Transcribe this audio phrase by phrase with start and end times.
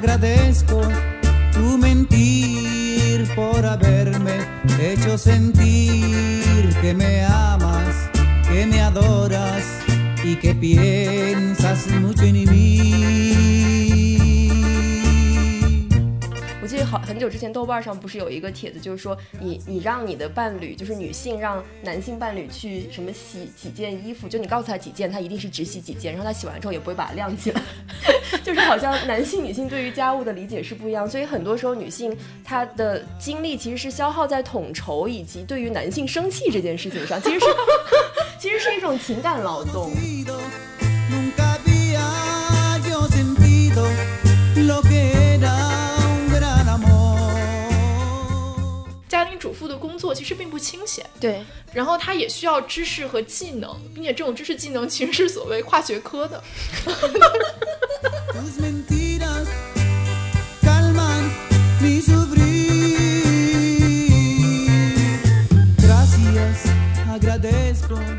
[0.00, 0.80] agradezco
[1.52, 4.32] tu mentir por haberme
[4.80, 8.08] hecho sentir que me amas,
[8.48, 9.62] que me adoras
[10.24, 12.80] y que piensas mucho en mí.
[16.62, 27.60] 我记得好很久之前，豆瓣上不是有一个帖子，就是说你你让你的伴侣，就是女性让男性伴侣去什么洗几件衣服，就你告诉他几件，他一定是只洗几件，然后他洗完之后也不会把它晾起来，
[28.42, 37.46] 就是好像男性女性对于家务的理解是不一样，所以很多时候女性她的精力其实是消耗在统筹以及对于男性生气这件事情上，其实是
[38.38, 39.90] 其实是一种情感劳动。
[49.10, 56.40] 家庭主妇的工作其实并不清闲，对，然后她也需要知识和技能，并且这种知识技能其实是所谓跨学科的。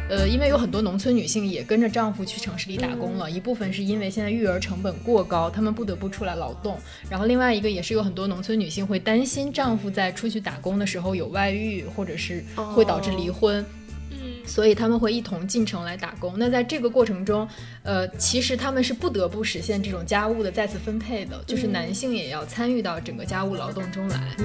[0.10, 6.78] 呃，因为有很多农村女性也跟着丈夫去城市里打工了，一部分是因为现在育儿成本过高，她们不得不出来劳动，
[7.10, 12.44] 然后另外一个也是有很多农村女性会担心丈夫在出去打工的时候有外遇，或者是
[12.76, 13.64] 会导致离婚。
[14.10, 16.34] 嗯，所以他们会一同进城来打工。
[16.38, 17.48] 那在这个过程中，
[17.84, 24.36] 呃，其实他们是不得不实现这种家务的再次分配的，就是男性也要参与到整个家务劳动中来。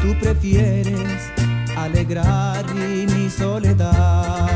[0.00, 0.94] tú prefiere
[1.76, 4.54] alegrar mi soledad.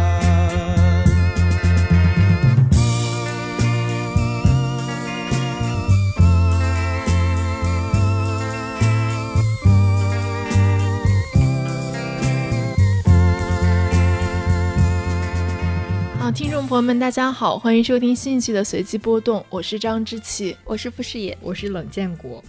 [16.32, 22.42] 听众朋友们，大家好，欢迎收听信息的随机波动，我是张之奇，我是傅世野，我是冷建国。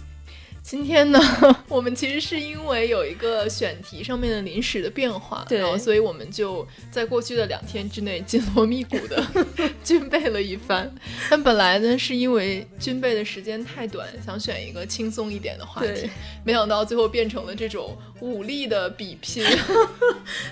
[0.62, 1.18] 今天呢，
[1.68, 9.24] 我们其实是因为有一个选题上面的临时的变化，对然后所以我们就在过去的两天之内紧锣密鼓的
[9.82, 10.92] 军备了一番。
[11.28, 16.08] 但本来呢，是因为军备的时间太短，想选一个轻松一点的话题，
[16.44, 19.44] 没想到最后变成了这种武力的比拼。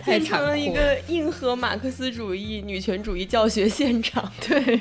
[0.02, 0.70] 太 变成了一。
[0.70, 4.32] 个硬核马克思主义、女权主义教学现场。
[4.40, 4.80] 对，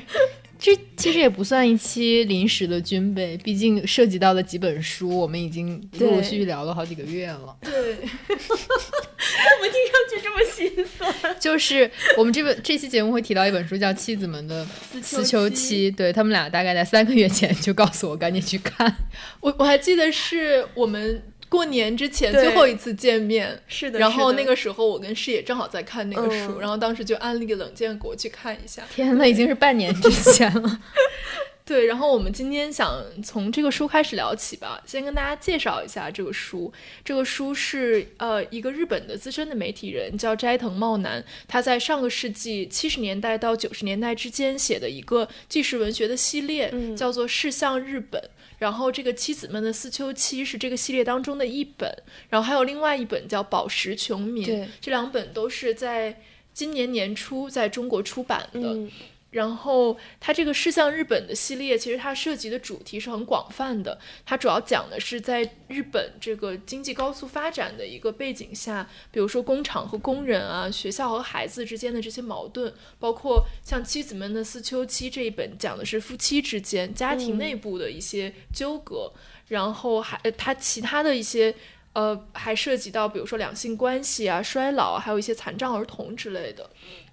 [0.60, 7.56] 这其实也不算一期临时的军备，毕竟涉及到的几本书，我们已经陆陆续续聊了好几个月了。
[7.62, 11.40] 对，怎么听上去这么心酸？
[11.40, 14.68] 就是我们这本这期节目会提到一本书，叫《妻子们的
[15.02, 18.94] 思秋期》，对他们俩大概在三个月前就告诉我赶紧去看。
[19.40, 28.84] 我我还记得是我们过年之前最后一次见面，是的，然后那个时候我跟师野正好在看那个书，嗯然后当时就安利冷建国去看一下。
[28.94, 30.80] 天呐，已经是半年之前了。
[31.66, 36.74] 对，然后我们今天想从这个书开始聊起吧，先跟大家介绍一下这个书。
[37.06, 48.20] 这个书是呃一个日本的资深的媒体人叫斋藤茂男，他在上个世纪七十年代到九十年代之间写的一个纪实文学的系列，嗯叫做《世向日本》。
[48.60, 51.92] 然后这个妻子们的思秋期是这个系列当中的一本，
[52.30, 54.46] 然后还有另外一本叫《宝石穷民》，
[54.80, 56.22] 这两本都是在
[56.54, 58.60] 今年年初在中国出版的。
[58.60, 58.92] 嗯
[59.32, 64.00] 然后它这个世向日本的系列，其实它涉及的主题是很广泛的。
[64.26, 79.12] 它主要讲的是在日本这个经济高速发展的一个背景下，比如说工厂和工人啊，学校和孩子之间的这些矛盾，包括像妻子们的四秋期这一本讲的是夫妻之间、家庭内部的一些纠葛，
[79.48, 81.56] 然后还呃它其他的一些。
[81.94, 86.70] 呃，还涉及到比如说两性关系啊、衰老啊，还有一些残障儿童之类的。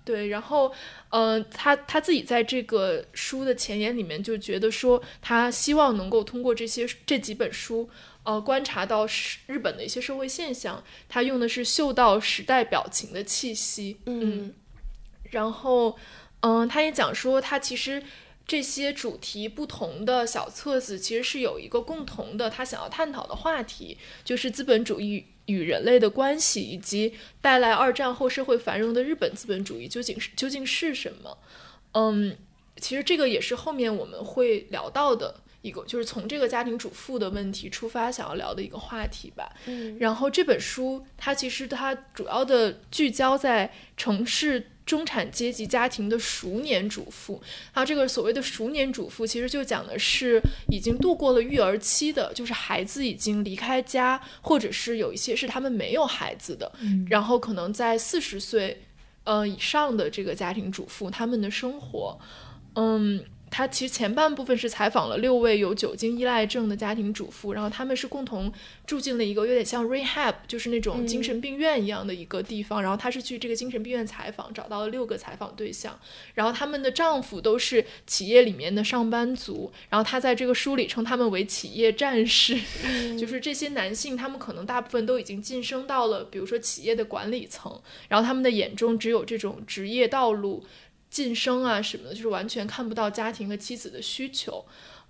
[0.07, 0.73] 对，然后，
[1.11, 7.91] 呃，他他自己在这个书的前言里面就觉得说，他希望能够通过这些这几本书，
[8.23, 10.85] 呃，观察到是日本的一些社会现象。
[11.09, 14.55] 他用的是嗅到时代表情的气息，嗯
[15.33, 15.99] 然后，
[16.43, 18.01] 嗯、他也讲说，他其实
[18.47, 31.39] 这些主题不同的小册子，其实是有一个共同的他想要探讨的话题，就是资本主义与人类的关系，以及带来二战后社会繁荣的日本资本主义究竟是究竟是什么？
[31.93, 32.37] 嗯，
[32.77, 35.43] 其实这个也是后面我们会聊到的。
[35.63, 39.53] 一个就是从这个家庭主妇的问题出发，想要聊的一个话题吧。
[39.65, 47.43] 嗯然后这本书它其实它主要的聚焦在城市中产阶级家庭的熟年主妇。
[47.73, 50.41] 啊这个所谓的熟年主妇，其实就讲的是
[50.71, 56.73] 已经度过了育儿期的，就是孩子已经离开家，或者是有一些是他们没有孩子的，
[57.11, 58.83] 然后可能在四十岁
[59.25, 62.19] 呃以上的这个家庭主妇他们的生活，
[62.77, 63.23] 嗯。
[63.57, 68.53] 他其实前半部分是采访了六位有酒精依赖症的家庭主妇，然后他们是共同
[68.87, 72.83] 住进了一个有点像 rehab，就是那种精神病院一样的一个地方。
[72.83, 75.99] 然后他是去这个精神病院采访，找到了六个采访对象，
[76.35, 79.73] 然后他们的丈夫都是企业里面的上班族。
[79.89, 82.61] 然后他在这个书里称他们为企业战士，
[83.19, 90.63] 就是这些男性，他们可能大部分都已经晋升到了，比如说企业的管理层，然后他们的眼中只有这种职业道路。
[91.11, 94.65] 晋升啊什么的，就是完全看不到家庭和妻子的需求，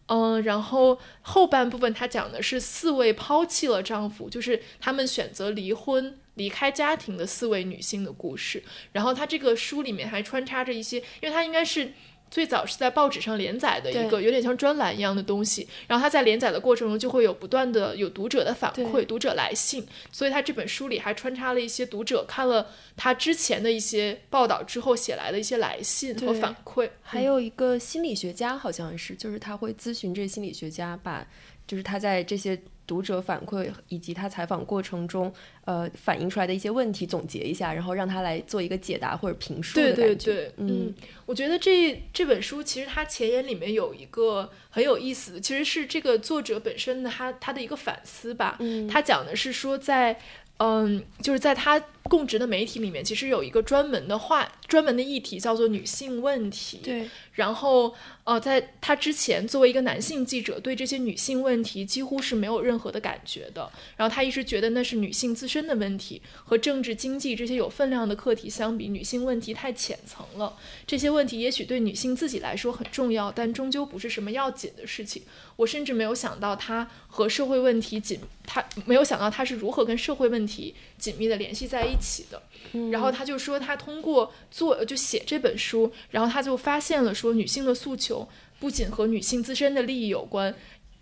[0.06, 8.62] 嗯，然后后半部分他讲的是四位抛弃了丈夫，就是他们选择离婚离开家庭的四位女性的故事。
[8.92, 11.92] 然后他这个书里面还穿插着一些，因为他应该是。
[12.30, 26.90] 最早是在报纸上连载的一个有点像专栏一样的东西，然后他在连载的过程中就会有不断的有读者的反馈、读者来信，所以他这本书里还穿插了一些读者看了他之前的一些报道之后写来的一些来信和反馈。
[27.00, 31.26] 还有一个心理学家好像是，就是他会咨询这心理学家，把
[31.66, 32.60] 就是他在这些。
[32.86, 35.32] 读者反馈以及他采访过程中，
[35.64, 39.92] 呃，反映出来的一些问题总结一下，然后让他来做一个解答或者评述的。
[39.92, 40.94] 对对对，嗯，
[41.26, 48.56] 我觉得这这本书其实它前言里面有一个很有意思的，其实是这个作者本身的他他的一个反思吧。
[48.60, 50.18] 嗯，他讲的是说在。
[50.58, 56.80] 嗯，就是在他供职的媒体里面，其实有一个专门的话，专门的议题叫做女性问题。
[56.82, 57.08] 对。
[57.32, 57.94] 然后，
[58.24, 63.70] 呃，在他之前，作为一个男性记者，对这些女性问题几乎是没有任何的感觉的。
[63.94, 70.56] 然后他一直觉得那是女性自身的问题，和政治、经济这些有分量的课题相比，女性问题太浅层了。
[70.86, 75.22] 这些问题也许对女性自己来说很重要，但终究不是什么要紧的事情。
[75.56, 82.42] 我甚至没有想到他和社会问题紧，他没有想到他是如何跟社会问题紧密的联系在一起的。
[82.90, 88.28] 然后他就说，他通过做就写这本书，然后他就发现了说，女性的诉求
[88.58, 90.54] 不仅和女性自身的利益有关。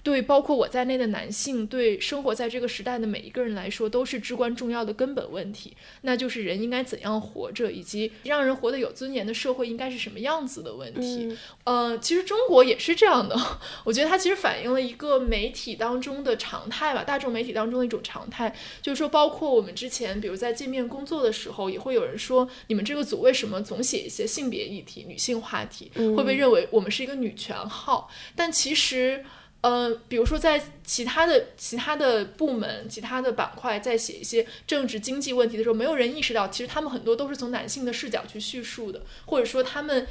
[0.04, 11.34] 对包括我在内的男性，对生活在这个时代的每一个人来说，都是至关重要的根本问题，那就是人应该怎样活着，以及让人活得有尊严的社会应该是什么样子的问题。
[11.64, 13.34] 呃，其实中国也是这样的，
[13.84, 28.10] 我觉得它其实反映了一个媒体当中的常态吧，大众媒体当中的一种常态，就是说，包括我们之前，比如在界面工作的时候，也会有人说，你们这个组为什么总写一些性别议题、女性话题，会被认为我们是一个女权号？
[28.36, 29.24] 但其实。
[29.64, 40.06] 呃，比如说在其他的其他的部门、其他的板块，在写一些政治经济问题的时候，没有人意识到，其实他们很多都是从男性的视角去叙述的，或者说他们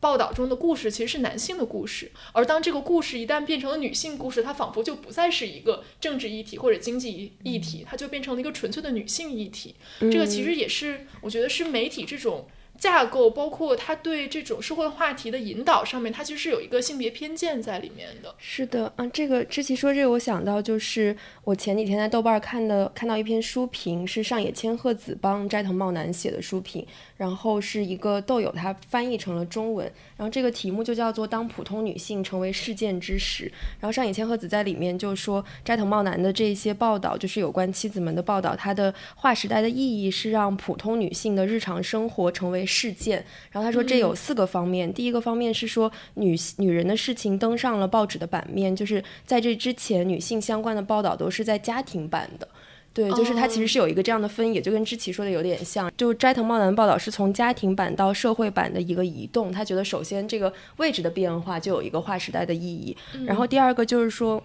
[0.00, 2.10] 报道中的故事其实是男性的故事。
[2.32, 9.74] 而当这个故事一旦变成了女性故事，它仿佛就不再是一个政治议题或者经济议题，它就变成了一个纯粹的女性议题。
[10.00, 12.48] 这个其实也是我觉得是媒体这种。
[12.78, 18.34] 架构包括他对这种社会话题的引导上面，他其实是有一个性别偏见在里面的。
[18.38, 26.86] 是的，嗯，这个知琪说这个，我想到就是我前几天在豆瓣看的，看到一篇书评，是上野千鹤子帮斋藤茂男写的书评。
[27.16, 29.86] 然后是一个豆友，他翻译成了中文，
[30.16, 33.44] 然后这个题目就叫做“当普通女性成为事件之时”。
[33.78, 43.24] 然后上野千鹤子在里面就说，斋藤茂男的这些报道，就是有关妻子们的报道，它的划时代的意义是让普通女性的日常生活成为事件。
[43.50, 52.48] 然后他说这有四个方面，第一个方面是说女女人的事情登上了报纸的版面，就是在这之前女性相关的报道都是在家庭版的。
[52.92, 55.90] 对，就是它其实是有一个这样的分，也就跟知琪说的有点像。
[55.96, 64.40] 就斋藤茂男的报道是从家庭版到社会版的一个移动，他觉得首先这个位置的变化就有一个划时代的意义，然后第二个就是说，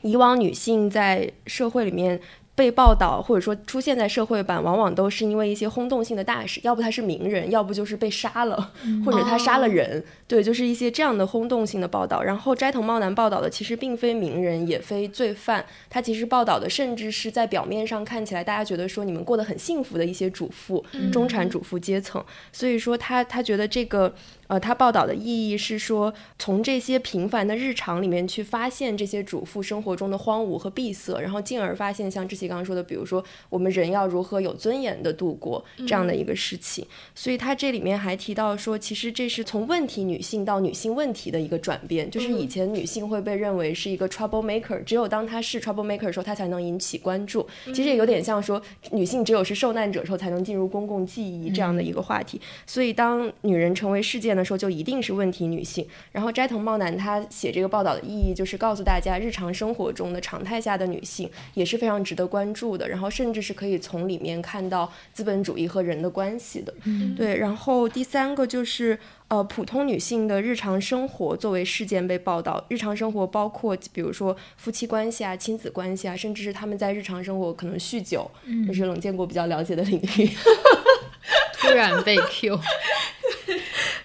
[0.00, 2.18] 以往女性在社会里面。
[2.54, 8.72] 被报道或者说出现在社会版，往往都是因为一些轰动性的大事，要不他是名人，要不就是被杀了，
[9.06, 12.22] 或者他杀了人，对，就是一些这样的轰动性的报道。
[12.22, 22.22] 然后斋藤茂男报道的其实并非名人，也非罪犯，他其实报道的甚至是在表面上看起来大家觉得说你们过得很幸福的一些主妇、中产主妇阶层。
[22.52, 24.14] 所以说他他觉得这个。
[24.52, 36.86] 呃，他报道的意义是说，从这些平凡的日常里面去发现这些主妇生活中的荒芜和闭塞，然后进而发现像志奇刚刚说的，比如说我们人要如何有尊严的度过这样的一个事情。
[37.14, 47.48] 所以他这里面还提到说，其实这是从问题女性到女性问题的一个转变，就是以前女性会被认为是一个 trouble maker，只有当她是 trouble maker 的时候，她才能引起关注。
[47.68, 52.38] 其实也有点像说，女性只有是受难者时候才能进入公共记忆这样的一个话题。
[52.66, 54.41] 所以当女人成为事件的。
[54.42, 55.86] 的时候就一定是问题女性。
[56.10, 66.74] 然后斋藤茂男他写这个报道的意义就是告诉大家，日常生活中的常态下的女性也是非常值得关注的，然后甚至是可以从里面看到资本主义和人的关系的。
[67.16, 78.30] 对，然后第三个就是呃，普通女性的日常生活作为事件被报道，日常生活包括比如说夫妻关系啊、亲子关系啊，甚至是他们在日常生活可能酗酒，
[78.66, 80.30] 这是冷建国比较了解的领域。
[81.58, 82.58] 突然被 Q，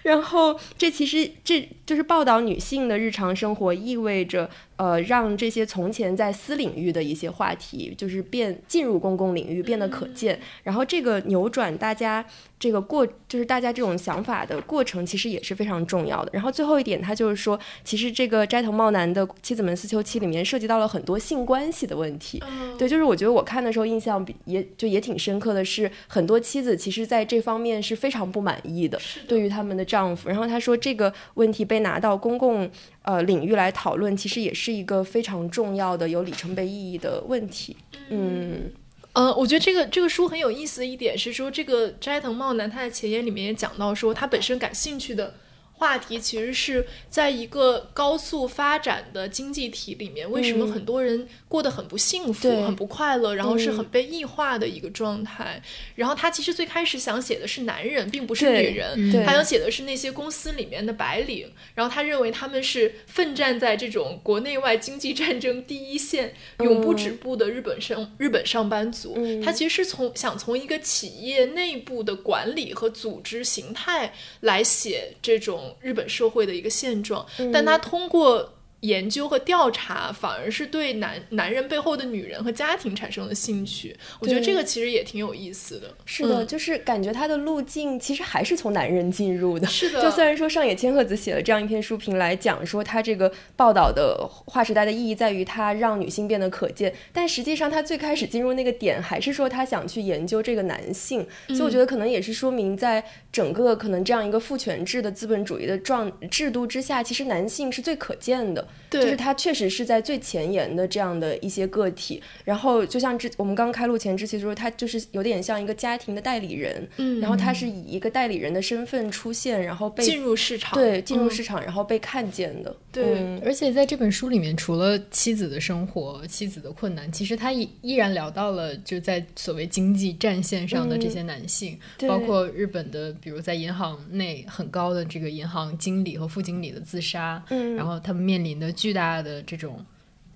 [0.02, 10.40] 然后这其实这就是报道女性的日常生活，意味着呃让这些从前在私领域的一些话题，就是变进入公共领域，变得可见。
[10.62, 12.24] 然后这个扭转大家
[12.58, 16.30] 这个过，就是大家这种想法的过程，其实也是非常重要的。
[16.32, 22.42] 然后最后一点，他就是说，其实这个斋藤茂男的《妻子们思秋期》里面涉及到了很多性关系的问题。
[22.78, 30.28] 对，就是我觉得我看的时候印象比也就也挺深刻的是，很多妻子其实在这方面是非常不满意的，对于他们的丈夫。
[30.28, 32.70] 然后他说这个问题被拿到公共
[33.08, 37.74] 呃领域来讨论，其实也是一个非常重要的有里程碑意义的问题。
[38.10, 38.70] 嗯。
[39.14, 45.34] 呃，我觉得这个这个书很有意思的一点是说，这个斋藤茂男他在前言里面也讲到说，他本身感兴趣的
[45.78, 55.62] 话题其实是在一个高速发展的经济体里面，为什么很多人过得很不幸福、对很不快乐，然后是很被异化的一个状态。
[55.94, 61.48] 然后他其实最开始想写的是男人，并不是女人，对他想写的是那些公司里面的白领。
[61.74, 69.14] 然后他认为他们是奋战在这种国内外经济战争第一线、永不止步的日本上日本上班族。
[69.16, 78.54] 嗯他其实是从想从一个企业内部的管理和组织形态来写这种日本社会的一个现状，但他通过。
[78.80, 85.92] 研究和调查反而是对男男人背后的女人和家庭产生了兴趣，我觉得这个其实也挺有意思的。
[86.04, 89.66] 是的，嗯就是感觉他的路径其实还是从男人进入的。
[89.66, 94.16] 是的就虽然说上野千鹤子写了这样一篇书评来讲说他这个报道的
[94.46, 108.67] 划时代的意义在于他让女性变得可见，但实际上他最开始进入那个点还是说他想去研究这个男性，所以我觉得可能也是说明在整个可能这样一个父权制的资本主义的状制度之下，其实男性是最可见的。
[108.90, 121.30] 对就是他确实是在最前沿的这样的一些个体，然后就像之我们刚开录前之前说，他就是有点像一个家庭的代理人，嗯然后他是以一个代理人的身份出现，然后被进入市场，对进入嗯。
[121.30, 132.08] 市场，然后被看见的，对嗯而且在这本书里面，除了妻子的生活、妻子的困难，其实他依依然聊到了就在所谓经济战线上的这些男性，对。
[132.08, 137.76] 包括日本的，比如在银行内很高的这个银行经理和副经理的自杀，嗯。
[137.76, 139.84] 然后他们面临的巨大的这种。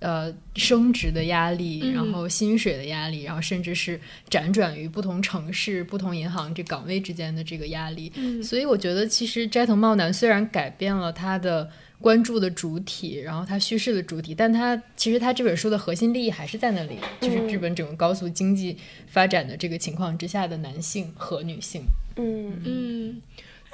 [0.05, 8.11] 呃，升职的压力，嗯然后薪水的压力，然后甚至是辗转于不同城市、不同银行这岗位之间的这个压力。
[8.17, 18.77] 嗯所以我觉得，其实斋藤茂男虽然改变了他的关注的主体，然后他叙事的主体，但他其实他这本书的核心利益还是在那里，就是日本整个高速经济
[19.07, 21.85] 发展的这个情况之下的男性和女性。
[22.17, 23.23] 嗯嗯，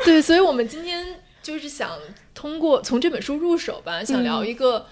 [0.05, 1.07] 对，所以我们今天
[1.43, 1.99] 就是想
[2.35, 4.87] 通过从这本书入手吧，想聊一个。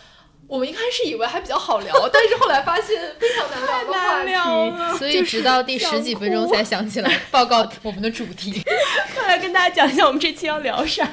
[0.48, 2.86] 我们一开始以为还比较好聊，但是后来发现
[3.18, 4.98] 非常难聊的话题。
[4.98, 8.62] 所以直到第十几分钟才想起来 报告我们的主题。
[9.12, 11.04] 快来跟大家讲一下我们这期要聊啥。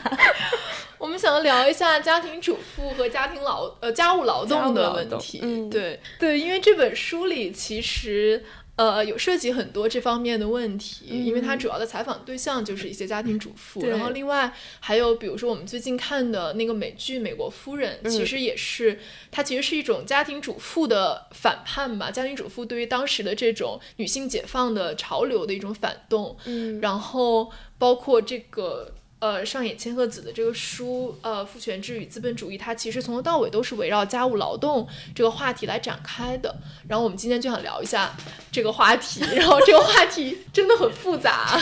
[1.00, 5.40] 我们想要聊一下家庭主妇和家庭劳呃家务劳动的问题。
[5.72, 8.46] 对对，因为这本书里其实。
[8.76, 19.00] 呃，有涉及很多这方面的问题，因为它主要的采访对象就是一些家庭主妇，然后另外还有比如说我们最近看的那个美剧《美国夫人》，其实也是
[19.30, 26.82] 它其实是一种家庭主妇的反叛吧，家庭主妇对于当时的这种女性解放的潮流的一种反动，嗯。
[26.82, 36.56] 然后包括这个呃上野千鹤子的这个书呃《父权制与资本主义》，它其实从头到尾都是围绕家务劳动这个话题来展开的。
[36.88, 38.16] 然后我们今天就想聊一下
[38.54, 41.60] 这个话题，然后这个话题真的很复杂。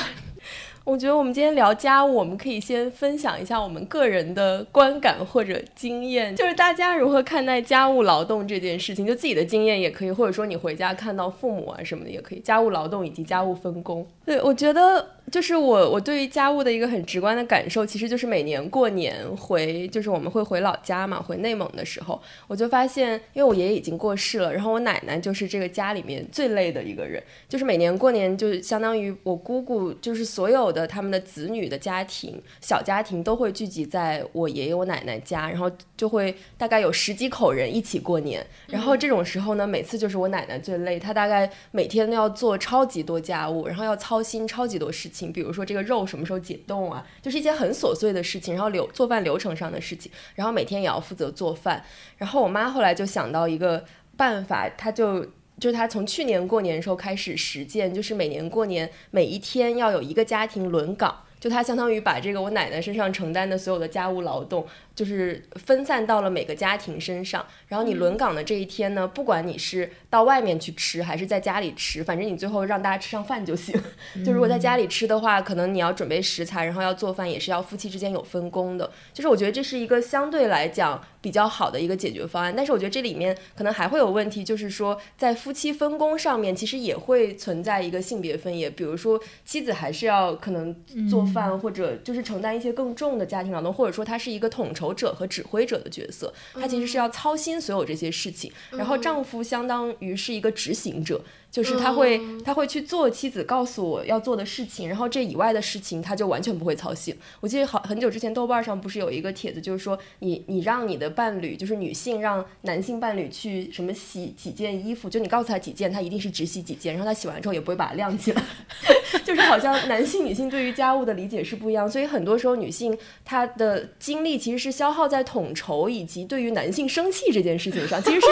[0.84, 14.06] 我觉得我们今天聊家务，我们可以先分享一下我们个人的观感或者经验，就是大家如何看待家务劳动这件事情，就自己的经验也可以，或者说你回家看到父母啊什么的也可以，家务劳动以及家务分工。
[14.26, 38.46] 对，我觉得就是我我对于家务的一个很直观的感受，其实就是每年过年回，就是我们会回老家嘛，回内蒙的时候，我就发现，因为我爷爷已经过世了，然后我奶奶就是这个家里面最累的一个人，就是每年过年就相当于我姑姑就是所有有的他们的子女的家庭、小家庭都会聚集在我爷爷我奶奶家，然后就会大概有十几口人一起过年。
[38.68, 51.84] 然后这种时候呢，每次就是我奶奶最累，她大概每天都要做超级多家务，然后要操心超级多事情，比如说这个肉什么时候解冻啊，就是一些很琐碎的事情，然后流做饭流程上的事情，然后每天也要负责做饭。
[52.18, 53.84] 然后我妈后来就想到一个
[54.16, 55.26] 办法，她就。
[55.62, 64.66] 就是她从去年过年的时候开始实践，就是每年过年每一天要有一个家庭轮岗，就他相当于把这个我奶奶身上承担的所有的家务劳动。
[64.94, 73.74] 就是分散到了每个家庭身上，然后你轮岗的这一天呢，不管你是到外面去吃还是在家里吃，反正你最后让大家吃上饭就行。
[74.26, 78.92] 就如果在家里吃的话，可能你要准备食材，然后要做饭，也是要夫妻之间有分工的。
[79.14, 90.76] 就是我觉得这是一个相对来讲比较好的一个解决方案，但是我觉得这里面可能还会有问题，就是说在夫妻分工上面，其实也会存在一个性别分野，比如说妻子还是要可能
[91.10, 94.81] 做饭，或者就是承担一些更重的家庭劳动，或者说他是一个统筹。
[94.94, 101.22] 者和指挥者的角色，她其实是要操心所有这些事情，然后丈夫相当于是一个执行者。
[101.52, 107.14] 就是他会，他会去做妻子告诉我要做的事情，然后这以外的事情他就完全不会操心。
[107.42, 118.42] 我记得好很久之前豆瓣上不是有一个帖子，就是说你你让你的伴侣，就是女性让男性伴侣去什么洗几件衣服，就你告诉他几件，他一定是只洗几件，然后他洗完之后也不会把它晾起来。
[119.26, 128.28] 就是好像男性女性对于家务的理解是不一样，所以很多时候女性她的精力其实是消耗在统筹以及对于男性生气这件事情上，其实是。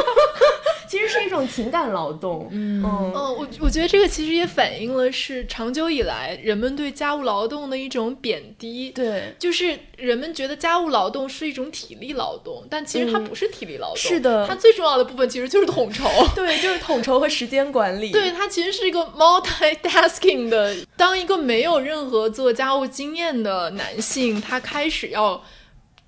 [0.89, 20.75] 其实是一种情感劳动，嗯嗯，我我觉得这个其实也反映了是长久以来人们对家务劳动的一种贬低，对，就是人们觉得家务劳动是一种体力劳动，但其实它不是体力劳动，是的，它最重要的部分其实就是统筹， 对，就是统筹和时间管理，对，它其实是一个 multitasking 的。
[20.97, 25.43] 当一个没有任何做家务经验的男性，他开始要。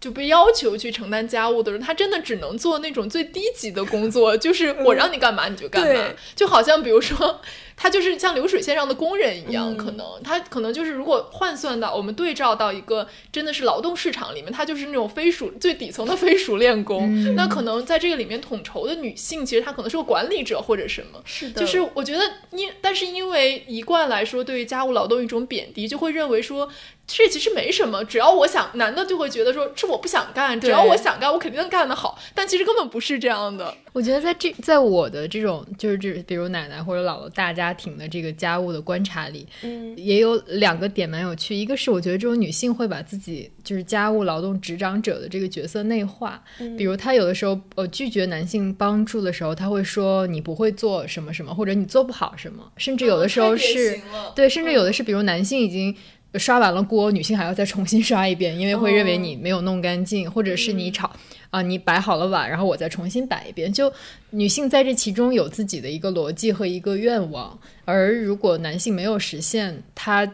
[0.02, 7.40] 就被要求去承担家务的人，他真的只能做那种最低级的工作，就是我让你干嘛你就干嘛，就好像比如说。
[7.78, 17.10] 他就是像流水线上的工人一样，可能他可能就是如果换算到我们对照到一个真的是劳动市场里面，他就是那种非熟最底层的非熟练工。
[17.34, 21.20] 那可能在这个里面统筹的女性，其实她可能是个管理者或者什么。
[21.26, 26.70] 是的，就是我觉得因但是因为一贯来说对于家务劳动一种贬低，就会认为说
[27.08, 32.18] 这其实没什么，只要我想，男的就会觉得说是我不想干，只要我想干，我肯定能干得好。
[32.36, 33.74] 但其实根本不是这样的。
[33.92, 37.72] 我觉得在这在我的这种就是这比如奶奶或者姥姥大家。
[37.82, 41.56] 庭的这个家务的观察里，嗯，也有两个点蛮有趣。
[41.56, 46.44] 一个是我觉得这种女性会把自己就是家务劳动执掌者的这个角色内化，
[46.78, 54.00] 比如她有的时候呃拒绝男性帮助的时候，她会说你不会做什么什么，或者你做不好什么，甚至有的时候是
[54.36, 55.96] 对，甚至有的是比如男性已经
[56.36, 61.12] 刷完了锅，女性还要再重新刷一遍，因为会认为你没有弄干净，或者是你炒。
[61.50, 63.70] 啊，你摆好了碗，然后我再重新摆一遍。
[63.74, 63.92] 就
[64.30, 70.26] 女性在这其中有自己的一个逻辑和一个愿望，而如果男性没有实现，他，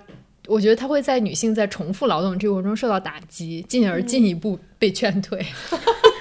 [0.45, 5.43] 我觉得他会在女性在重复劳动这个过程中受到打击，进而进一步被劝退。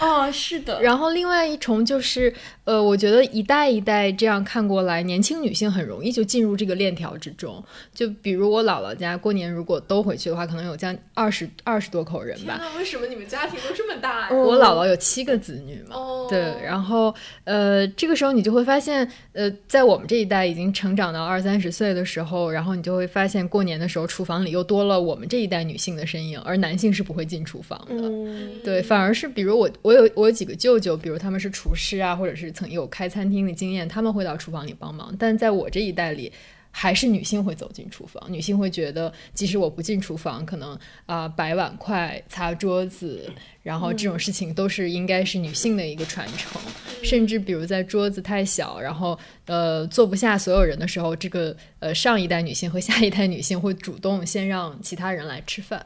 [0.00, 0.82] 哦，是的。
[0.82, 2.32] 然后另外一重就是，
[2.64, 7.62] 呃，我觉得一代一代这样看过来，年轻女性很容易就进入这个链条之中。
[7.94, 12.58] 就比如我姥姥家过年，如果都回去的话，可能有将二十二十多口人吧。
[12.60, 14.28] 那为什么你们家庭都这么大呀？
[14.32, 15.94] 我姥姥有七个子女嘛。
[15.96, 16.26] 哦。
[16.28, 28.08] 对，然后呃，这个时候你就会发现，呃，在我们这一代已经成长到二三十岁的时候，然后你就会发现过年的时候，厨房里又多了我们这一代女性的身影，而男性是不会进厨房的。
[28.08, 28.50] 嗯。
[28.64, 29.70] 对，反而是比如我。
[29.84, 35.14] 我有我有几个舅舅，比如他们是厨师啊，或者是曾有开餐厅的经验，他们会到厨房里帮忙。
[35.18, 36.32] 但在我这一代里，
[36.70, 38.32] 还是女性会走进厨房。
[38.32, 43.30] 女性会觉得，即使我不进厨房，可能啊摆碗筷、擦桌子，
[43.62, 46.58] 然后这种事情都是应该是女性的一个传承。
[47.02, 55.84] 甚至比如在桌子太小，然后呃坐不下所有人的时候，这个呃上一代女性和下一代女性会主动先让其他人来吃饭。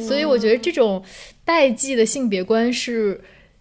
[0.00, 1.02] 所以我觉得这种
[1.44, 3.20] 代际的性别观是，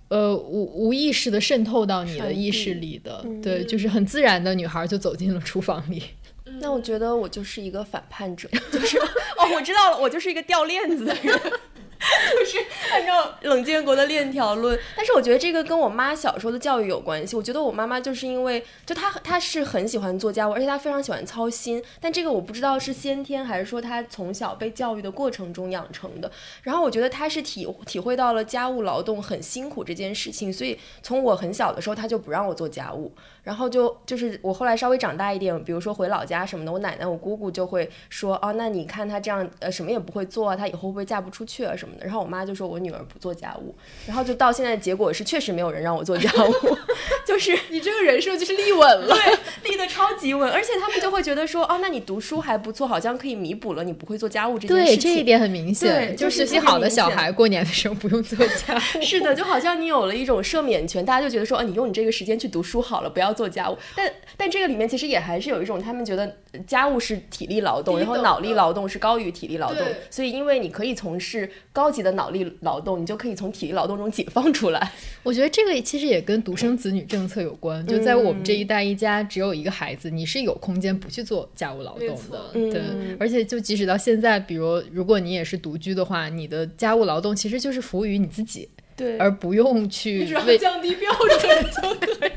[0.09, 6.03] 呃无无意识的渗透到你的意识里的，对，就是很自然的，女孩就走进了厨房里。
[6.59, 11.39] 那我觉得我就是一个反叛者，就是哦，我知道了，我就是一个掉链子的人。
[12.39, 12.57] 就是
[12.91, 17.35] 按照冷建国的链条论，但是我觉得这个跟我妈小时候的教育有关系。
[17.35, 21.83] 我觉得我妈妈就是因为，就她她是很喜欢做家务，而且她非常喜欢操心。
[21.99, 26.31] 但这个我不知道是先天还是说她从小被教育的过程中养成的。
[26.63, 33.11] 然后我觉得她是体体会到了家务劳动很辛苦这件事情，所以从我很小的时候，她就不让我做家务。
[33.43, 42.05] 然后就就是我后来稍微长大一点，比如说回老家什么的，我奶奶、我姑姑就会说，哦，那你看她这样，呃，什么也不会做啊，她以后会不会嫁不出去啊什么的。
[42.05, 43.75] 然后我妈就说我女儿不做家务，
[44.07, 46.53] 然后就到现在结果是确实没有人让我做家务，
[47.25, 55.01] 就是你这个人设就是立稳了，对，立的超级稳，而且他们就会觉得说，哦，那你读书还不错，好像可以弥补了你不会做家务这件事情。
[55.01, 59.01] 对，这一点很明显，对就就是学习好的小孩过年的时候不用做家务。
[59.01, 63.77] 是的，就好像你有了一种赦免权，大家就觉得说，啊，你用你这个时间去读书好了，不要做家务。
[63.95, 74.91] 但但这个里面其实也还是有一种，他们觉得呃家务是体力劳动，然后脑力劳动是高于体力劳动，所以因为你可以从事高级的脑力劳动，你就可以从体力劳动中解放出来。
[75.21, 77.85] 我觉得这个其实也跟独生子女政策有关。
[77.85, 82.49] 就在我们这一代，一家只有一个孩子，你是有空间不去做家务劳动的。
[82.53, 90.25] 对，嗯而且就即使到现在，比如如果你也是独居的话，你的家务劳动其实就是服务于你自己，对而不用去
[90.57, 92.31] 降低标准就可以。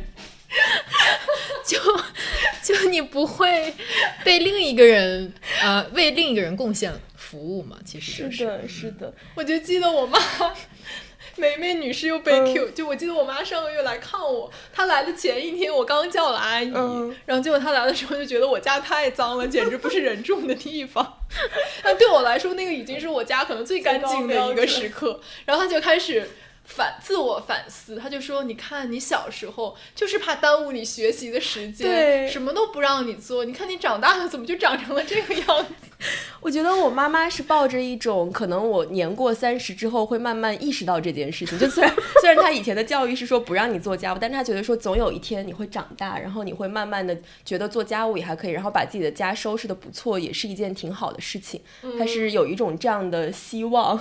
[1.64, 1.78] 就
[2.62, 3.72] 就你不会
[4.24, 6.92] 被另一个人呃为另一个人贡献
[7.30, 7.76] 服务嘛？
[7.84, 10.18] 其实就是的，是的，我就记得我妈
[11.36, 21.18] 梅梅女士又被 Q，、就我记得我妈上个月来看我，她来的前一天我刚叫了阿姨，嗯然后结果她来的时候就觉得我家太脏了， 简直不是人住的地方。
[21.84, 25.20] 但对我来说，那个已经是我家可能最干净的一个时刻。
[25.44, 26.28] 然后她就开始。
[26.64, 33.44] 反自我反思，他就说：“你看，你小时候就是怕耽误你学习的时间，对什么都不让你做。
[33.44, 36.06] 你看你长大了，怎么就长成了这个样子？
[36.40, 41.58] 我觉得我妈妈是抱着一种可能我年过三十之后会慢慢意识到这件事情。
[41.58, 51.60] 就虽然虽然她以前的教育是说不让你做家务，但是她觉得说总有一天你会长大，然后你会慢慢的觉得做家务也还可以，然后把自己的家收拾的不错，也是一件挺好的事情。
[51.98, 54.00] 她是有一种这样的希望。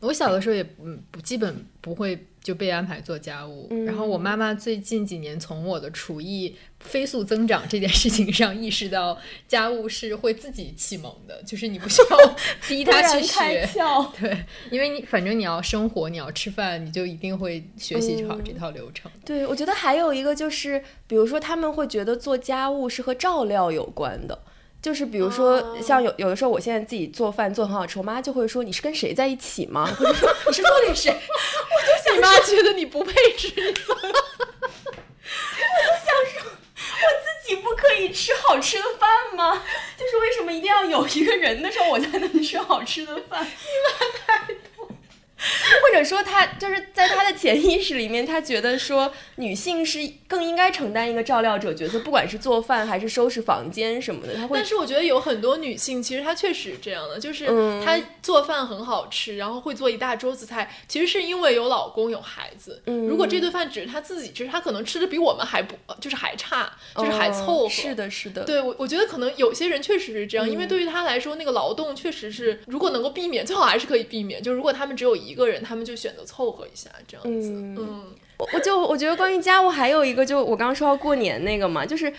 [0.00, 12.36] 我小的时候也嗯不基本不会就被安排做家务，然后我妈妈最近几年从我的厨艺飞速增长这件事情上意识到，家务是会自己启蒙的，就是你不需要
[12.68, 13.66] 逼她去学。
[13.66, 14.08] 窍。
[14.18, 19.10] 对，因为你反正你要生活，你要吃饭，你就一定会学习好这套流程。
[19.24, 24.38] 对，我觉得还有一个就是，比如说他们会觉得做家务是和照料有关的。
[24.80, 29.86] 就是比如说，哦像有有的时候，我现在自己做饭做很好吃，我妈就会说你是跟谁在一起吗？
[29.86, 31.10] 或者说你是做给谁？
[31.12, 31.16] 我
[31.86, 34.12] 就想你妈觉得你不配吃， 我就想
[36.32, 36.50] 说，我？
[37.48, 39.62] 自己不可以吃好吃的饭吗？
[39.96, 43.42] 就是为什么一定要有一个人的时候我才能吃好吃的饭？
[43.44, 43.50] 你
[43.84, 43.90] 妈
[44.26, 44.54] 太多。
[45.82, 62.82] 或者说，他就是在他的潜意识里面，他觉得说女性是更应该承担一个照料者角色，不管是做饭还是收拾房间什么的，他会但是我觉得有很多女性，其实她确实是这样的，就是嗯她做饭很好吃，然后会做一大桌子菜，其实是因为有老公有孩子。
[62.86, 67.66] 嗯如果这顿饭只是她自己吃，她可能吃的比我们还不，就是还差，就是还凑合。
[67.66, 67.94] 嗯是。
[67.94, 74.42] 的，是的，对我，我觉得可能有些人确实是这样，因为嗯对于她来说，那个劳动确实是，如果能够避免，最好还是可以避免。
[74.42, 77.50] 就如果他们只有一个人，他们就选择凑合一下这样子。
[77.50, 78.04] 嗯嗯
[78.38, 82.12] 我我就我觉得关于家务还有一个，就我刚刚说到过年那个嘛，就是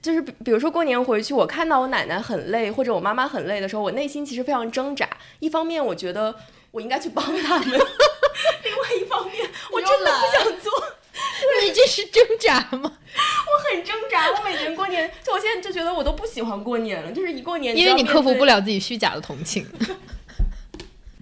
[0.00, 5.06] 就是比比如说过年回去，我看到我奶奶很累或者我妈妈很累的时候，我内心其实非常挣扎。
[5.38, 6.34] 一方面我觉得
[6.70, 10.72] 我应该去帮他们，另外一方面 我真的不想做，
[11.62, 12.90] 你这是挣扎吗？
[12.94, 14.30] 我很挣扎。
[14.30, 19.66] 我每年过年，就我现在就觉得我都不喜欢过年了，就是一过年因为你克服不，了自己虚假的同情。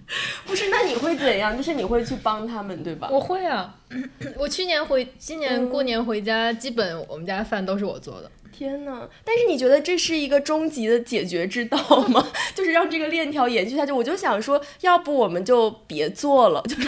[0.45, 0.69] 不是？
[0.69, 1.55] 那你会怎样？
[1.57, 3.09] 就是你会去帮他们，对吧？
[3.11, 3.75] 我会啊，
[4.37, 8.29] 我去年回今年过年回家，基本我们家饭都是我做的。
[8.57, 9.05] 天呐！
[9.25, 12.25] 但是你觉得这是一个终极的解决之道吗？
[12.55, 13.91] 就是让这个链条延续下去。
[13.91, 16.87] 我就想说，要不我们就别做了， 就是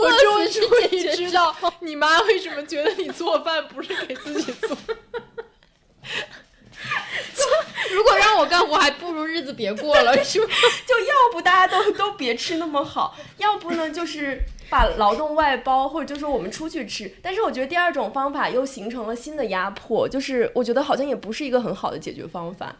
[0.00, 4.74] 我终于是解决知道你妈为什么觉得你做饭不是给自己做。
[7.94, 10.46] 如果让我干活，还不如日子别过了，是吧？
[10.86, 17.12] 就要不大家都都别吃那么好， 要不呢就是把劳动外包，或者就是我们出去吃。
[17.22, 22.74] 但是我觉得第二种方法又形成了新的压迫，就是我觉得好像也不是一个很好的解决方法。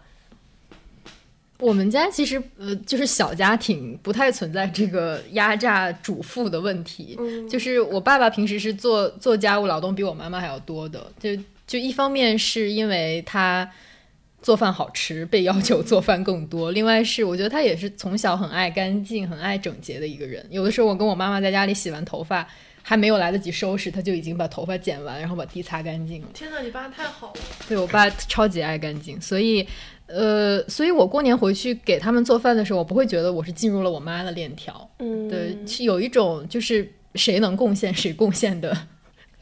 [1.60, 7.16] 我们家其实呃，就是小家庭，不太存在这个压榨主妇的问题。
[7.18, 11.30] 嗯就是我爸爸平时是做做家务劳动比我妈妈还要多的，就
[11.66, 13.68] 就一方面是因为他
[14.40, 16.70] 做饭好吃，被要求做饭更多。
[16.72, 20.44] 另外是，我觉得他也是从小很爱干净、很爱整洁的一个人。
[20.50, 22.48] 有的时候我跟我妈妈在家里洗完头发，
[22.82, 26.28] 还没有来得及收拾，他就已经把头发剪完，然后把地擦干净了。
[26.32, 27.40] 天哪，你爸太好了！
[27.68, 29.66] 对我爸超级爱干净，所以，
[30.06, 34.88] 呃，所以我过年回去给他们做饭的时候，我不会觉得我是进入了我妈的链条。
[35.00, 38.74] 嗯，对，是有一种就是谁能贡献谁贡献的，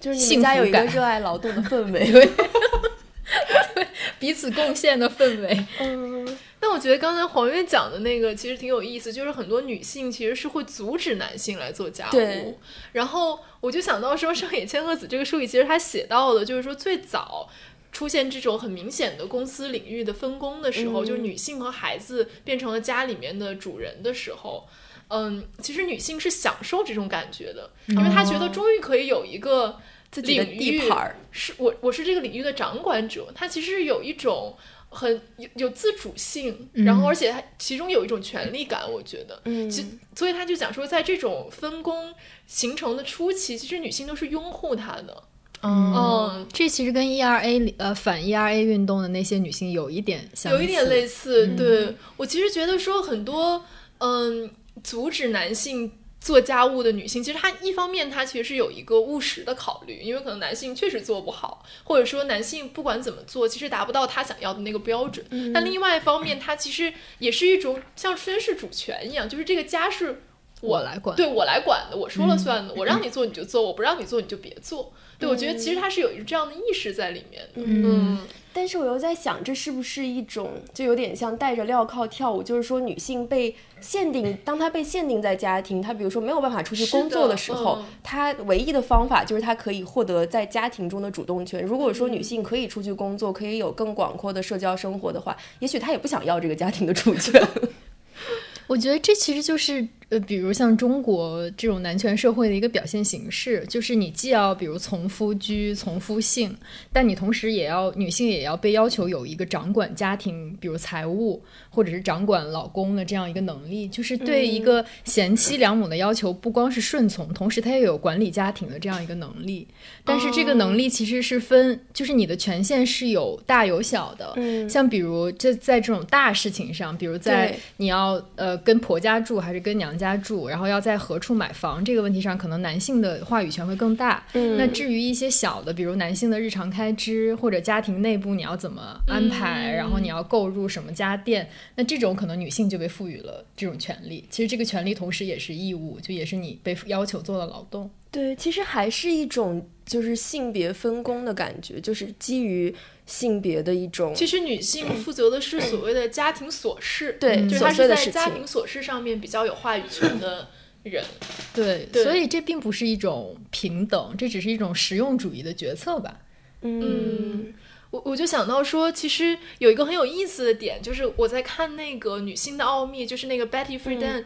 [0.01, 2.11] 就是你们家有一个热爱劳动的氛围。
[2.11, 2.29] 对。
[4.19, 5.67] 彼此贡献的氛围。
[5.81, 12.59] 嗯，但我觉得刚才黄月讲的那个其实挺有意思，就是很多女性其实是会阻止男性来做家务。
[12.93, 17.49] 然后我就想到说，上野千鹤子这个书里其实他写到的，就是说最早
[17.93, 24.69] 出现这种很明显的公司领域的分工的时候，就是女性和孩子变成了家里面的主人的时候，
[25.09, 29.79] 嗯，其实女性是享受这种感觉的，因为她觉得终于可以有一个。
[30.11, 33.31] 自己的地盘儿是我，我是这个领域的掌管者。
[33.35, 34.57] 他其实有一种
[34.88, 38.90] 很有有自主性，然后而且他其中有一种权利感。
[38.90, 42.14] 我觉得，嗯，其所以他就讲说，在这种分工
[42.47, 45.23] 形成的初期，其实女性都是拥护他的。
[45.62, 51.49] 嗯，这其实跟 ERA 呃反 ERA 运动的那些女性有一点相有一点类似。
[51.57, 53.64] 对我其实觉得说很多
[53.99, 54.51] 嗯
[54.83, 55.92] 阻止男性。
[56.27, 65.25] 做家务的女性，其实她一方面她其实是有一个务实的考虑，因为可能男性确实做不好，或者说男性不管怎么做，其实达不到她想要的那个标准。
[65.55, 70.21] 但另外一方面，她其实也是一种像宣誓主权一样，就是这个家是
[70.62, 74.93] 我来管，对我来管的，我说了算的，我让你做你就做，我不让你做你就别做。
[75.19, 77.43] 对，我觉得其实他是有一个这样的意识在里面。
[77.55, 78.19] 嗯，
[78.53, 82.43] 但是我又在想，这是不是一种就有点像戴着镣铐跳舞？
[82.43, 91.65] 就是说，女性被限定，当她被限定在家庭，她比如说没有办法出去工作的时候，她唯一的方法就是她可以获得在家庭中的主动权。
[91.65, 97.43] 如果说女性可以出去工作，可以有更广阔的社交生活的话，也许她也不想要这个家庭的主权。
[98.67, 99.89] 我觉得这其实就是。
[100.09, 106.57] 呃，比如像中国这种男权社会的一个表现形式，就是你既要比如从夫居、从夫姓，
[106.92, 113.88] 但你同时也要女性也要被要求有一个掌管家庭，比如财务或者是掌管老公的这样一个能力。
[113.88, 119.66] 就是对一个贤妻良母的要求，不光是顺从，同时他也有管理家庭的这样一个能力。
[120.05, 124.35] 但是这个能力其实是分，就是你的权限是有大有小的。
[124.37, 129.96] 嗯，像比如这在这种大事情上，比如在你要呃跟婆家住还是跟娘。
[129.97, 134.23] 家住，然后要在何处买房这个问题上，可能男性的话语权会更大。
[134.35, 144.25] 嗯，那至于一些小的，比如男性的日常开支或者家庭内部你要怎么安排，然后你要购入什么家电，那这种可能女性就被赋予了这种权利。
[144.31, 147.91] 其实这个权利同时也是义务，就也是你被要求做的劳动。
[148.17, 152.75] 对，其实还是一种就是性别分工的感觉，就是基于。
[153.07, 160.49] 性别的一种，其实女性负责的是所谓的家庭琐事，对，就是她是在家庭琐事上面比较有话语权的
[160.83, 161.05] 人，
[161.55, 166.19] 对，所以这并不是一种平等，这只是一种实用主义的决策吧。
[166.63, 167.55] 嗯，
[167.93, 174.25] 我我就想到说，其实有一个很有意思的点，就是我在看那个《女性的奥秘》，就是那个 Betty Friedan。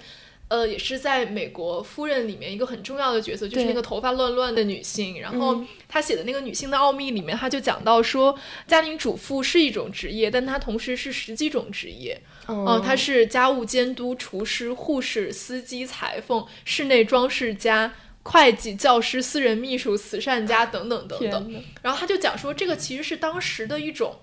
[0.50, 5.20] 呃，也是在美国夫人里面一个很重要的角色，就是那个头发乱乱的女性。
[5.20, 8.36] 然后她写的那个《女性的奥秘》里面，她就讲到说，
[8.66, 12.20] 家庭主妇是一种职业，但她同时是十几种职业。
[12.46, 21.62] 哦，她是家务监督、厨师、护士、司机、裁缝、室内装饰家、会计、教师、私人秘书、慈善家等等等等。
[21.82, 24.16] 然后他就讲说，这个其实是当时的一种。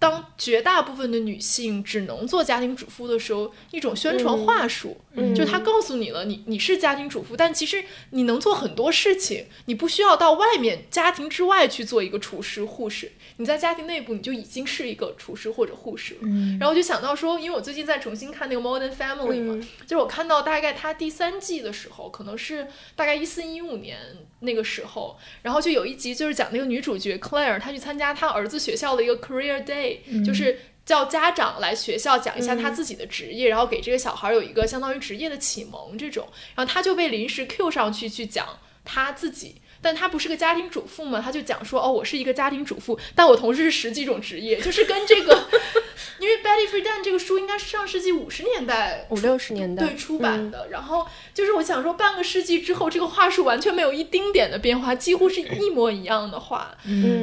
[0.00, 16.20] 当绝大部分的女性只能做家庭主妇的时候，一种宣传话术，就是他告诉你了，你你是家庭主妇，但其实你能做很多事情，你不需要到外面家庭之外去做一个厨师、护士，你在家庭内部你就已经是一个厨师或者护士了。
[16.58, 23.98] 然后我就想到说，因为我最近在重新看那个《Modern Family》嘛，就是我看到大概它第三季的时候，可能是大概一四一五年
[24.40, 29.98] 那个时候，然后就有一集就是讲那个女主角 Claire，她去参加她儿子学校的一个 Career Day。
[30.24, 36.26] 就是叫家长来学校讲一下她自己的职业，然后给这个小孩有一个相当于职业的启蒙这种，
[36.56, 45.48] 然后她就被临时 Q 上去去讲她自己，但他不是个家庭主妇嘛，他就讲说哦，我是一个家庭主妇，但我同时是十几种职业，就是跟这个，
[46.18, 49.86] 因为 Betty Friedan 这个书应该是上世纪五十年代五六十年代。
[49.86, 56.76] 对出版的，然后就是我想说半个世纪之后，这个话术完全没有一丁点的变化，几乎是一模一样的话，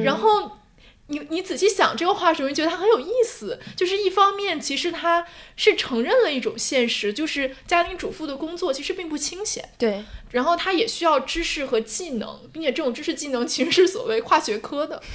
[0.04, 0.57] 然后。
[1.10, 3.60] 你你仔细想这个话时候，你觉得它很有意思。
[3.76, 9.70] 就是一方面，其实它是承认了一种现实，就是家庭主妇的工作其实并不清闲。
[9.78, 10.04] 对。
[10.32, 15.02] 然后它也需要知识和技能，并且这种知识技能其实是所谓跨学科的。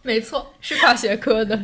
[0.00, 1.54] 没错，是跨学科的。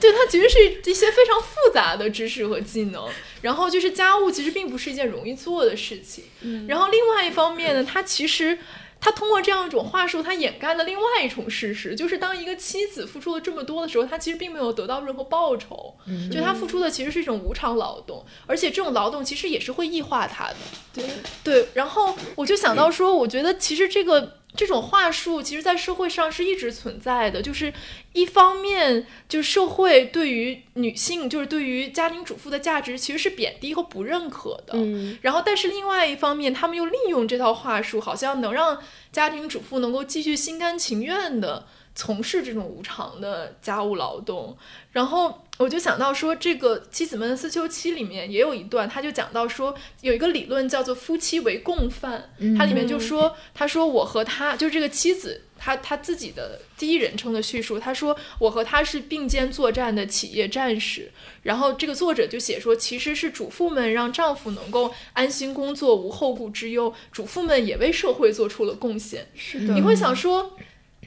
[0.00, 3.08] 对，它其实是一些非常复杂的知识和技能。
[3.42, 6.24] 然后就是家务其实并不是一件容易做的事情。
[6.40, 6.66] 嗯。
[6.66, 8.58] 然后另外一方面呢，它其实
[9.06, 15.94] 它通过这样一种话术，他掩盖了另外一种事实，就是当一个妻子付出了这么多的时候，他其实并没有得到任何报酬。
[16.08, 16.28] 嗯。
[16.28, 20.56] 就他付出的其实是一种无偿劳动，而且这种劳动其实也是会异化他的。
[20.92, 21.04] 对。
[21.44, 21.68] 对。
[21.74, 24.38] 然后我就想到说，我觉得其实这个。
[24.54, 27.42] 这种话术其实，在社会上是一直存在的。
[27.42, 27.72] 就是
[28.12, 34.72] 一方面，就是社会对于女性，就是对于家庭主妇的价值，其实是贬低和不认可的。
[34.74, 35.18] 嗯。
[35.20, 38.78] 然后，但是另外一方面，他们又利用这套话术，好像能让
[39.12, 44.56] 家庭主妇能够继续心甘情愿的从事这种无偿的家务劳动。
[44.92, 45.42] 然后。
[45.58, 61.10] 我就想到说，这个《妻子们的思秋期》里面也有一段，他就讲到说，有一个理论叫做“夫妻为共犯”，它里面就说，他说我和他，就这个妻子，他他自己的第一人称的叙述，他说我和他是并肩作战的企业战士。
[61.42, 69.26] 然后这个作者就写说，其实是主妇们让丈夫能够安心工作，无后顾之忧，主妇们也为社会做出了贡献。
[69.34, 70.54] 是的，你会想说。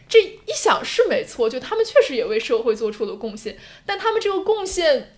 [0.09, 5.15] 这一想是没错，就他们确实也为社会做出了贡献，但他们这个贡献，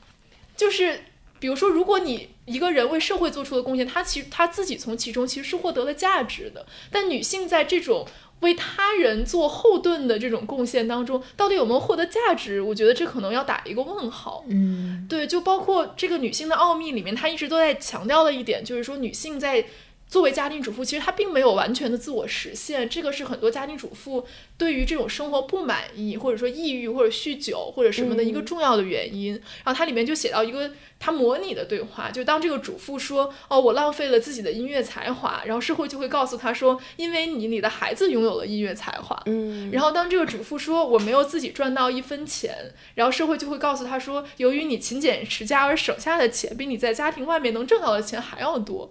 [0.58, 1.06] 就是
[1.40, 6.66] 比如说，如果你一个人为社会做出了贡献，他其实他自己从其中其实是获得了价值的。
[6.92, 8.06] 但女性在这种
[8.42, 12.62] 为他人做后盾的这种贡献当中，到底有没有获得价值？
[12.62, 14.44] 我觉得这可能要打一个问号。
[14.50, 19.66] 嗯，对，就包括这个女性的奥秘里面，她一直都在强调的一点，就是说女性在。
[20.12, 29.32] 作为家庭主妇，其实她并没有完全的自我实现，这个是很多家庭主妇对于这种生活不满意，或者说抑郁或者酗酒或者什么的一个重要的原因。
[29.64, 30.70] 然后它里面就写到一个
[31.00, 39.72] 他模拟的对话，就当这个主妇说：“哦，我浪费了自己的音乐才华。”然后社会就会告诉他说：“因为你，你的孩子拥有了音乐才华。”嗯。
[39.72, 48.90] 然后当这个主妇说：“我没有自己赚到一分钱。”然后社会就会告诉他说：“由于你勤俭持家而省下的钱，比你在家庭外面能挣到的钱还要多。”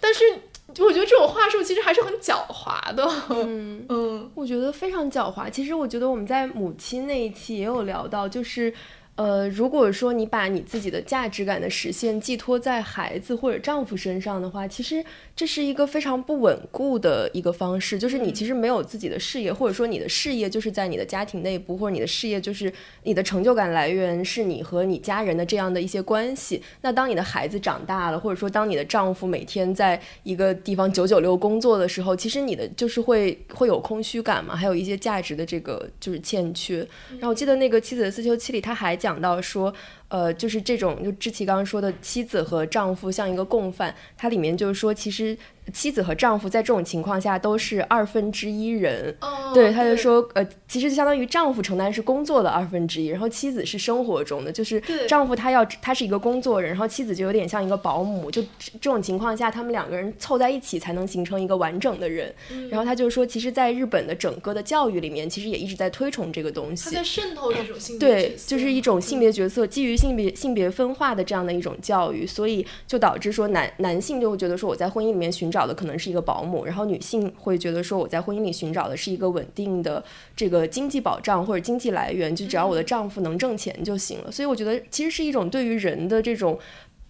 [0.00, 0.24] 但是，
[0.72, 3.06] 就我觉得这种话术其实还是很狡猾的。
[3.30, 5.50] 嗯 嗯，我觉得非常狡猾。
[5.50, 8.72] 其实我觉得我们在母亲那一期也有聊到，就是。
[9.16, 15.02] 呃，如果说你把你自己的价值感的实现寄托在孩子或者丈夫身上的话，其实
[15.36, 17.98] 这是一个非常不稳固的一个方式。
[17.98, 22.72] 就是你其实没有自己的事业，或者说你的事业就是在你的家庭内部，或者你的事业就是
[23.02, 26.62] 你的成就感来源是你和你家人的这样的一些关系。
[26.80, 36.78] 那当你的孩子长大了，或者说当你的丈夫每天在一个地方九九六工作的时候，其实你的就是会会有空虚感嘛，还有一些价值的这个就是欠缺。
[37.10, 39.72] 然后我记得那个妻子的四秋七里，他还讲到说。
[40.08, 45.36] 呃，就是这种，就志奇刚刚说的，妻子和丈夫像一个共犯，它里面就是说，其实
[45.72, 49.14] 妻子和丈夫在这种情况下都是二分之一人。
[49.20, 62.32] 哦，对，他就说，呃，其实就相当于丈夫承担是工作的二分之一，然后妻子是生活中的，就是丈夫他要他是一个工作人，然后妻子就有点像一个保姆，就这种情况下，他们两个人凑在一起才能形成一个完整的人。
[62.70, 69.96] 然后他就说，其实，在日本的整个的教育里面，其实也一直在推崇这个东西，他在渗透这种性别对，就是一种性别角色基于。
[69.96, 80.02] 性别性别分化的这样的一种教育，所以就导致说男男性就会觉得说我在婚姻里面寻找的可能是一个保姆，然后女性会觉得说我在婚姻里寻找的是一个稳定的
[80.34, 84.32] 这个经济保障或者经济来源，就只要我的丈夫能挣钱就行了。
[84.32, 86.58] 所以我觉得其实是一种对于人的这种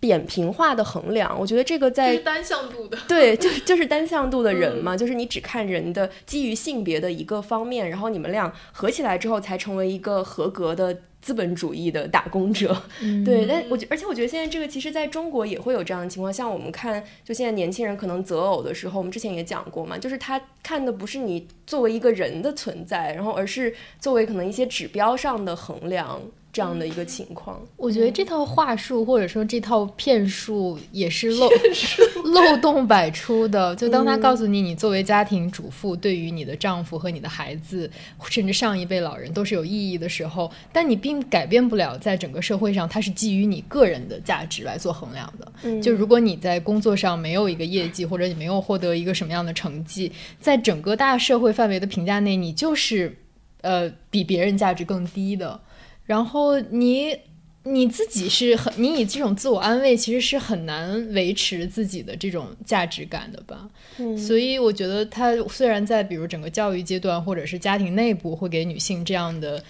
[0.06, 1.36] 扁平化的衡量。
[1.38, 10.96] 我觉得这个在单向度的对，就 就是单向度的人嘛，就是你只看人的基于性别的一个方面，然后你们俩合起来之后才成为一个合格的。
[11.18, 12.80] 资本主义的打工者，
[13.24, 16.32] 对，但我觉，而且我觉得现在这个其实在中国也会有这样的情况。
[16.32, 26.22] 像我们看，就现在年轻人可能择偶的时候，我们之前也讲过嘛，就是他看的不是你作为一个人的存在，然后而是作为可能一些指标上的衡量。
[26.56, 31.50] 这样的一个情况，我觉得这套话术或者说这套骗术也是漏
[32.32, 33.76] 漏洞百出的。
[33.76, 37.90] 就当他告诉你，你作为家庭主妇，对于你的丈夫和你的孩子，
[38.30, 45.80] 甚至上一辈老人都是有意义的时候，但你并改变不了，在整个社会上，它是基于你个人的价值来做衡量的。
[45.82, 53.14] 就如果你在工作上没有一个业绩，或者你没有获得一个什么样的成绩，在整个大社会范围的评价内，你就是
[53.60, 55.60] 呃比别人价值更低的。
[56.06, 57.18] 然后你
[57.64, 63.68] 你自己是很，你以这种自我安慰，其实是很难维持自己的这种价值感的吧。
[63.98, 69.62] 嗯，所以我觉得他虽然在比如整个教育阶段或者是家庭内部会给女性这样的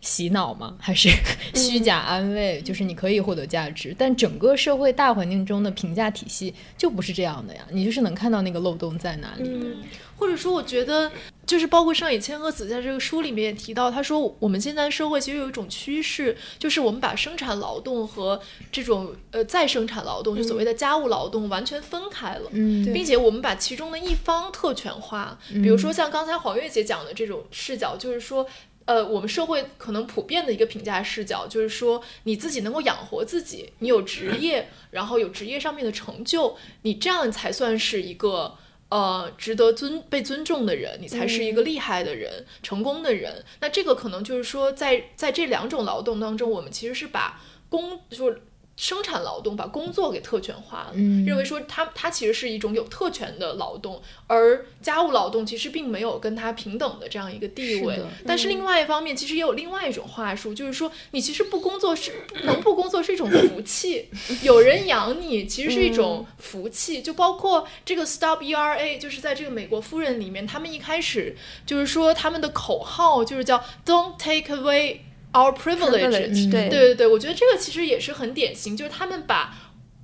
[0.00, 0.76] 洗脑吗？
[0.78, 1.08] 还是
[1.54, 2.60] 虚假安慰？
[2.62, 7.66] 就是你可以获得价值，但整个社会大环境中的评价体系就不是这样的呀。
[7.70, 9.42] 你就是能看到那个漏洞在哪里。
[9.48, 9.78] 嗯，
[10.16, 11.10] 或者说，我觉得
[11.44, 18.40] 就是包括上野千鹤子在这个书里面也提到，他说我们现在社会其实有一种趋势，就是我们把生产劳动和
[18.70, 22.48] 这种呃再生产劳动，就所谓的家务劳动完全分开了。
[22.52, 28.46] 嗯并且我们把其中的一方特权化，比如说像刚才黄月姐讲的这种视角，就是说。
[28.88, 38.56] 呃，我们社会可能普遍的一个评价视角就是说，你自己能够养活自己，你有职业， 然后有职业上面的成就，你这样才算是一个
[38.88, 43.44] 呃值得尊被尊重的人，你才是一个厉害的人、成功的人。
[43.60, 48.40] 那这个可能就是说，在在这两种劳动当中，我们其实是把工就是
[48.78, 58.00] 生产劳动把工作给特权化了，嗯认为说它它其实是一种有特权的劳动，而家务劳动其实并没有跟它平等的这样一个地位。
[58.24, 62.12] 但是另外一方面，其实也有另外一种话术，就是说你其实不工作是
[62.44, 64.08] 能不工作是一种福气，
[64.42, 67.02] 有人养你其实是一种福气。
[67.02, 74.98] 就包括这个 Stop ERA，就是在这个美国夫人里面，他们一开始就是说他们的口号就是叫 Don't take away
[75.32, 79.54] our privilege，Privilege，对对对对，我觉得这个其实也是很典型，就是他们把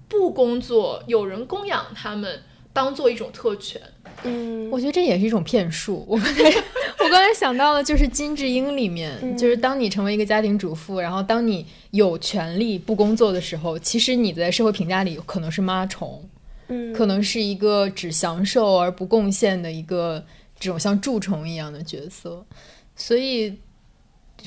[0.09, 3.81] 不工作、有人供养他们当做一种特权。
[4.23, 6.05] 嗯，我觉得这也是一种骗术。
[6.07, 6.43] 我刚才
[7.01, 16.23] 我刚才想到了就是金智英里面，就是当你成为一个家庭主妇，然后当你有权利不工作的时候，其实你在社会评价里可能是妈虫，
[16.69, 20.25] 嗯可能是一个只享受而不贡献的一个
[20.59, 22.45] 这种像蛀虫一样的角色。
[22.95, 23.53] 所以，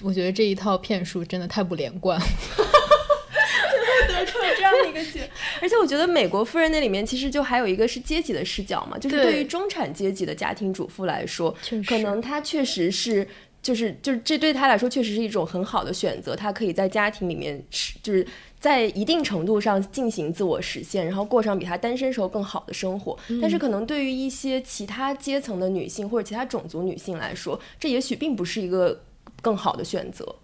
[0.04, 2.26] 我觉得这一套骗术真的太不连贯了。
[4.08, 5.30] 得出了这样的一个结，
[5.62, 13.28] 而且我觉得美国夫人那里面其实就还有一个是阶级的视角嘛，就是对对于中产阶级的家庭主妇来说，确实可能她确实是。
[13.60, 18.26] 就是就是这对她来说确实是一种很好的选择，她可以在家庭里面是就是
[18.62, 23.18] 在一定程度上进行自我实现，然后过上比她单身时候更好的生活。
[23.42, 29.04] 但是可能对于一些其他阶层的女性或者其他种族女性来说，这也许并不是一个
[29.42, 30.36] 更好的选择。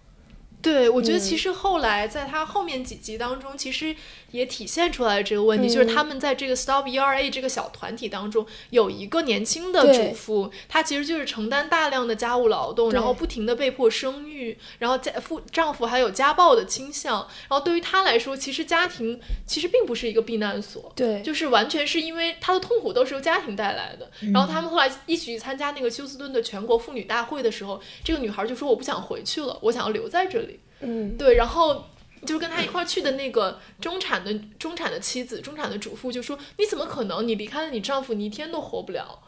[0.62, 3.94] 对，我觉得嗯其实后来在他后面几集当中，其实
[4.34, 21.22] 也体现出来这个问题，就是他们在这个 Stop ERA 这个小团体当中，有一个年轻的主妇，她其实就是承担大量的家务劳动，然后不停的被迫生育，然后家夫丈夫还有家暴的倾向，然后对于她来说，其实家庭其实并不是一个避难所，对。
[21.22, 24.10] 就是完全是因为她的痛苦都是由家庭带来的。
[24.32, 31.86] 然后他们后来一起去参加那个休斯顿的全国妇女大会的时候，这个女孩就说：“我不想回去了，我想要留在这里。”嗯，对，然后
[32.24, 37.26] 就是跟他一块去的那个中产的中产的妻子、中产的主妇就说：“你怎么可能？
[37.26, 39.20] 你离开了你丈夫，你一天都活不了。”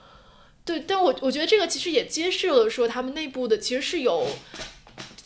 [0.64, 4.26] 对，但我我觉得这个其实也揭示了说他们内部的其实是有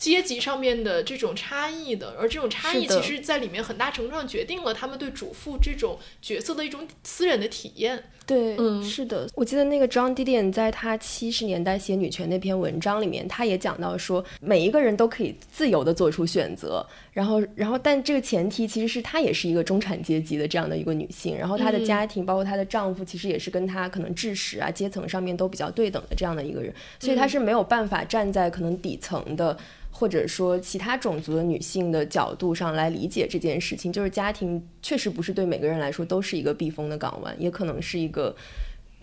[0.01, 8.05] 阶级上面的这种差异的，而这种差异的其实在里面很大程度上决定了他们对主妇这种角色的一种私人的体验。
[8.25, 16.83] 对，嗯是的，我记得那个 John Didion 在他七十年代写女权那篇文章里面，他也讲到说，每一个人都可以自由的做出选择，
[17.13, 29.57] 然后，然后，但这个前提其实是她也是一个中产阶级的这样的一个女性，然后她的嗯家庭，包括她的丈夫，其实也是跟她可能知识啊、阶层上面都比较对等的这样的一个人，所以她是没有办法站在可能底层的。
[30.01, 38.35] 或者说其他种族的女性的角度上来理解这件事情，就是家庭确实不是对每个人来说都是一个避风的港湾，也可能是一个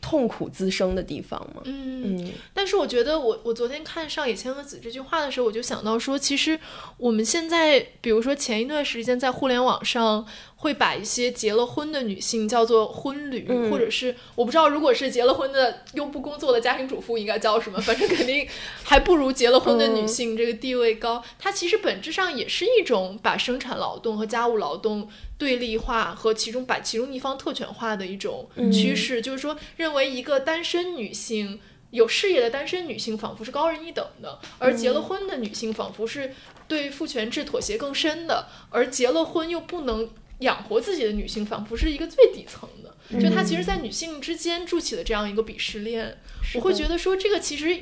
[0.01, 1.63] 痛苦滋生的地方嘛。
[1.67, 6.59] 嗯，嗯，但是我觉得我我昨天看上野千鹤子这句话的时候，我就想到说，其实
[6.97, 10.27] 我们现在，比如说前一段时间在互联网上
[10.61, 18.47] 会把一些结了婚的女性叫做婚旅，嗯或者是我不知道如果是结了婚的又不工作的家庭主妇应该叫什么，反正肯定
[18.83, 21.23] 还不如结了婚的女性这个地位高。
[21.39, 31.61] 它其实本质上也是一种把生产劳动和家务劳动对立化和其中把其中一方特权化的一种趋势，就是说认为一个单身女性。
[31.91, 36.35] 有事业的单身女性仿佛是高人一等的，而结了婚的女性仿佛是
[36.67, 40.11] 对父权制妥协更深的，而结了婚又不能
[40.41, 42.95] 养活自己的女性仿佛是一个最底层的。
[43.21, 46.19] 就她其实，在女性之间筑起了这样一个鄙视链。
[46.55, 47.79] 我会觉得说，这个其实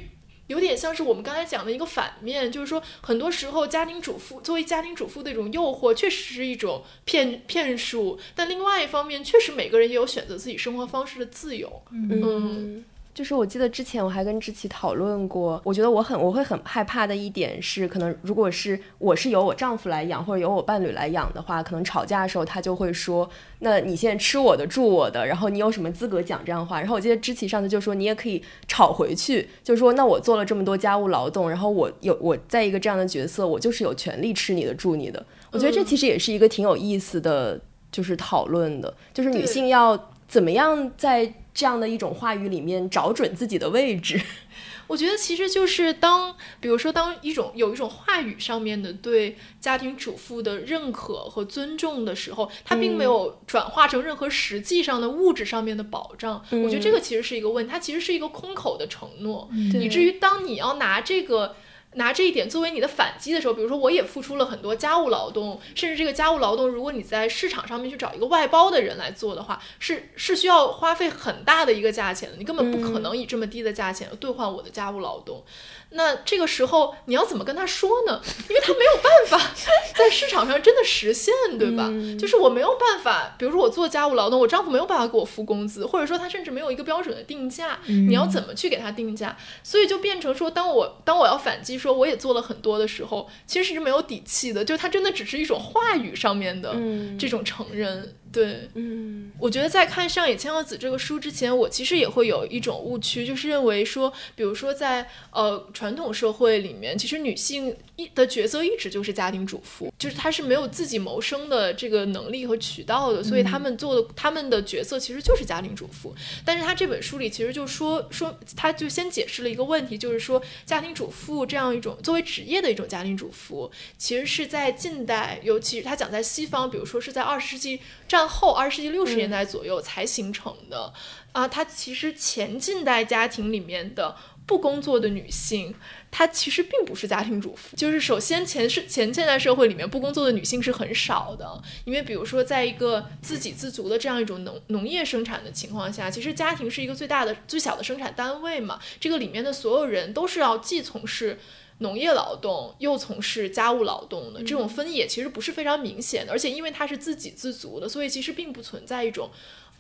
[0.47, 11.83] 有点像是我们刚才讲的一个反面，就是说，很多时候家庭主妇作为家庭主妇的一种诱惑，确实是一种骗骗术，但另外一方面，确实每个人也有选择自己生活方式的自由。
[11.91, 12.85] 嗯，
[13.17, 23.27] 就是我记得之前我还跟志奇讨论过，我觉得我很我会很害怕的一点是，可能如果是我是由我丈夫来养或者由我伴侣来养的话，可能吵架的时候他就会说，
[23.61, 26.79] 那你现在吃我的住我的，然后你有什么资格讲这样的话？
[26.79, 35.25] 然后我记得知奇上次就说，你也可以吵回去，就是说那我做了这么多家务劳动，然后我有我在一个这样的角色，我就是有权利吃你的住你的。
[35.51, 37.59] 我觉得这其实也是一个挺有意思的，
[37.91, 41.33] 就是讨论的，就是女性要怎么样在。
[41.57, 44.21] 这样的一种话语里面找准自己的位置，
[44.87, 56.45] 我觉得其实就是当，比如说当一种有一种话语上面的对家庭主妇的认可和尊重的时候，它并没有转化成任何实际上的物质上面的保障。
[56.51, 61.57] 我觉得这个其实是一个问题，它其实是一个空口的承诺，以至于当你要拿这个。
[61.97, 75.43] 拿这一点作为你的反击的时候，比如说我也付出了很多家务劳动，甚至这个家务劳动，如果你在市场上面去找一个外包的人来做的话，是是需要花费很大的一个价钱的，你根本不可能以这么低的价钱兑换我的家务劳动。
[75.91, 78.21] 那这个时候你要怎么跟他说呢？
[78.49, 79.53] 因为他没有办法
[79.97, 81.89] 在市场上真的实现，对吧？
[82.19, 89.37] 就是我没有办法，比如说我做家务劳动，我丈夫没有办法给我付工资，或者说他甚至没有一个标准的定价，你要怎么去给他定价？
[89.63, 96.75] 所以就变成说，当我当我要反击说我也做了很多的时候，其实是没有底气的，就他真的只是一种话语上面的
[97.19, 98.17] 这种承认。
[98.37, 116.15] 对，嗯，我觉得在看上野千鹤子这个书之前，我其实也会有一种误区，就是认为说，比如说在呃传统社会里面，其实女性一的角色一直就是家庭主妇，就是她是没有自己谋生的这个能力和渠道的，所以他们做的他们的角色其实就是家庭主妇。
[116.45, 128.27] 但是他这本书里其实就说说，他就先解释了一个问题，就是说家庭主妇这样一种作为职业的一种家庭主妇，其实是在近代，尤其是他讲在西方，比如说是在二十世纪战。
[128.27, 130.93] 后二十世纪六十年代左右才形成的
[131.31, 135.73] 啊，它其实前近代家庭里面的不工作的女性，
[136.11, 137.77] 她其实并不是家庭主妇。
[137.77, 151.39] 就是首先前是前现代社会里面不工作的女性是很少的，因为比如说在一个自给自足的这样一种农农业生产的情况下，其实家庭是一个最大的最小的生产单位嘛，这个里面的所有人都是要既从事。
[151.81, 159.31] 农业劳动又从事家务劳动的这种分野其实不是非常明显的，而且因为它是自给自足的，所以其实并不存在一种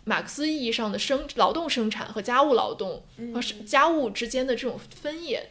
[0.05, 3.03] 马克思意义上的生劳动生产和家务劳动
[3.33, 5.49] 和家务之间的这种分野。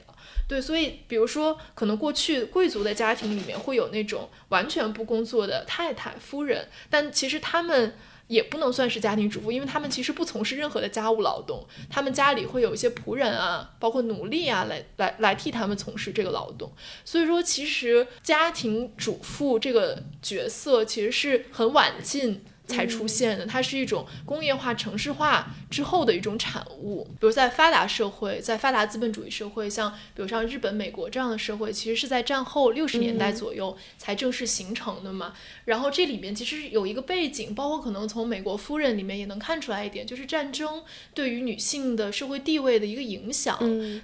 [0.47, 7.93] 对，所以比如说，可能过去贵族的家庭里面会有那种完全不工作的太太夫人，但其实他们。
[8.27, 16.73] 也不能算是家庭主妇，因为他们其实不从事任何的家务劳动，他们家里会有一些仆人啊，包括奴隶啊，来来来替他们从事这个劳动。
[17.03, 22.43] 所以说，其实家庭主妇这个角色其实是很晚进。
[22.67, 27.03] 才出现的，它是一种工业化、城市化之后的一种产物。
[27.19, 35.33] 比如在发达社会，在发达资本主义社会，像比如像日本、美国这样的社会，其实是在战后六十年代左右才正式形成的嘛。
[35.65, 43.59] 然后这里面其实有一个背景，包括可能从美国夫人里面也能看出来一点，就是战争对于女性的社会地位的一个影响。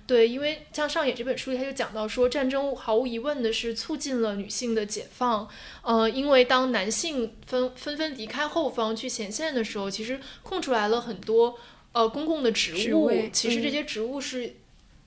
[0.05, 5.47] 对，因为像上野这本书里他就讲到说，战争毫无疑问的是促进了女性的解放。
[5.81, 11.57] 呃，因为当男性纷纷纷离开后方去前线的时候，其实空出来了很多
[11.91, 14.55] 呃公共的职务，其实这些职务是。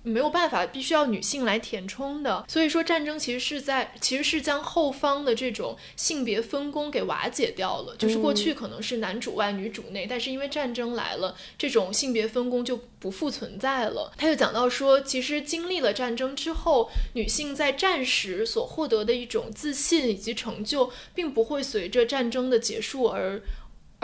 [0.05, 2.45] 没有办法，必须要女性来填充的。
[2.47, 7.97] 所以说，战争其实是在，其实是将后方的这种性别分工给瓦解掉了。
[7.97, 14.13] 就是过去可能是男主外女主内，但是因为战争来了，这种性别分工就不复存在了。
[14.17, 23.43] 他就讲到说，其实经历了战争之后，女性在战时所获得的一种自信以及成就，并不会随着战争的结束而。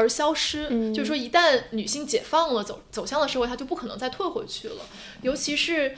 [0.01, 4.77] 而消失，就是说，一旦女性解放了，走走向了社会，她就不可能再退回去了。
[5.21, 5.95] 尤其是，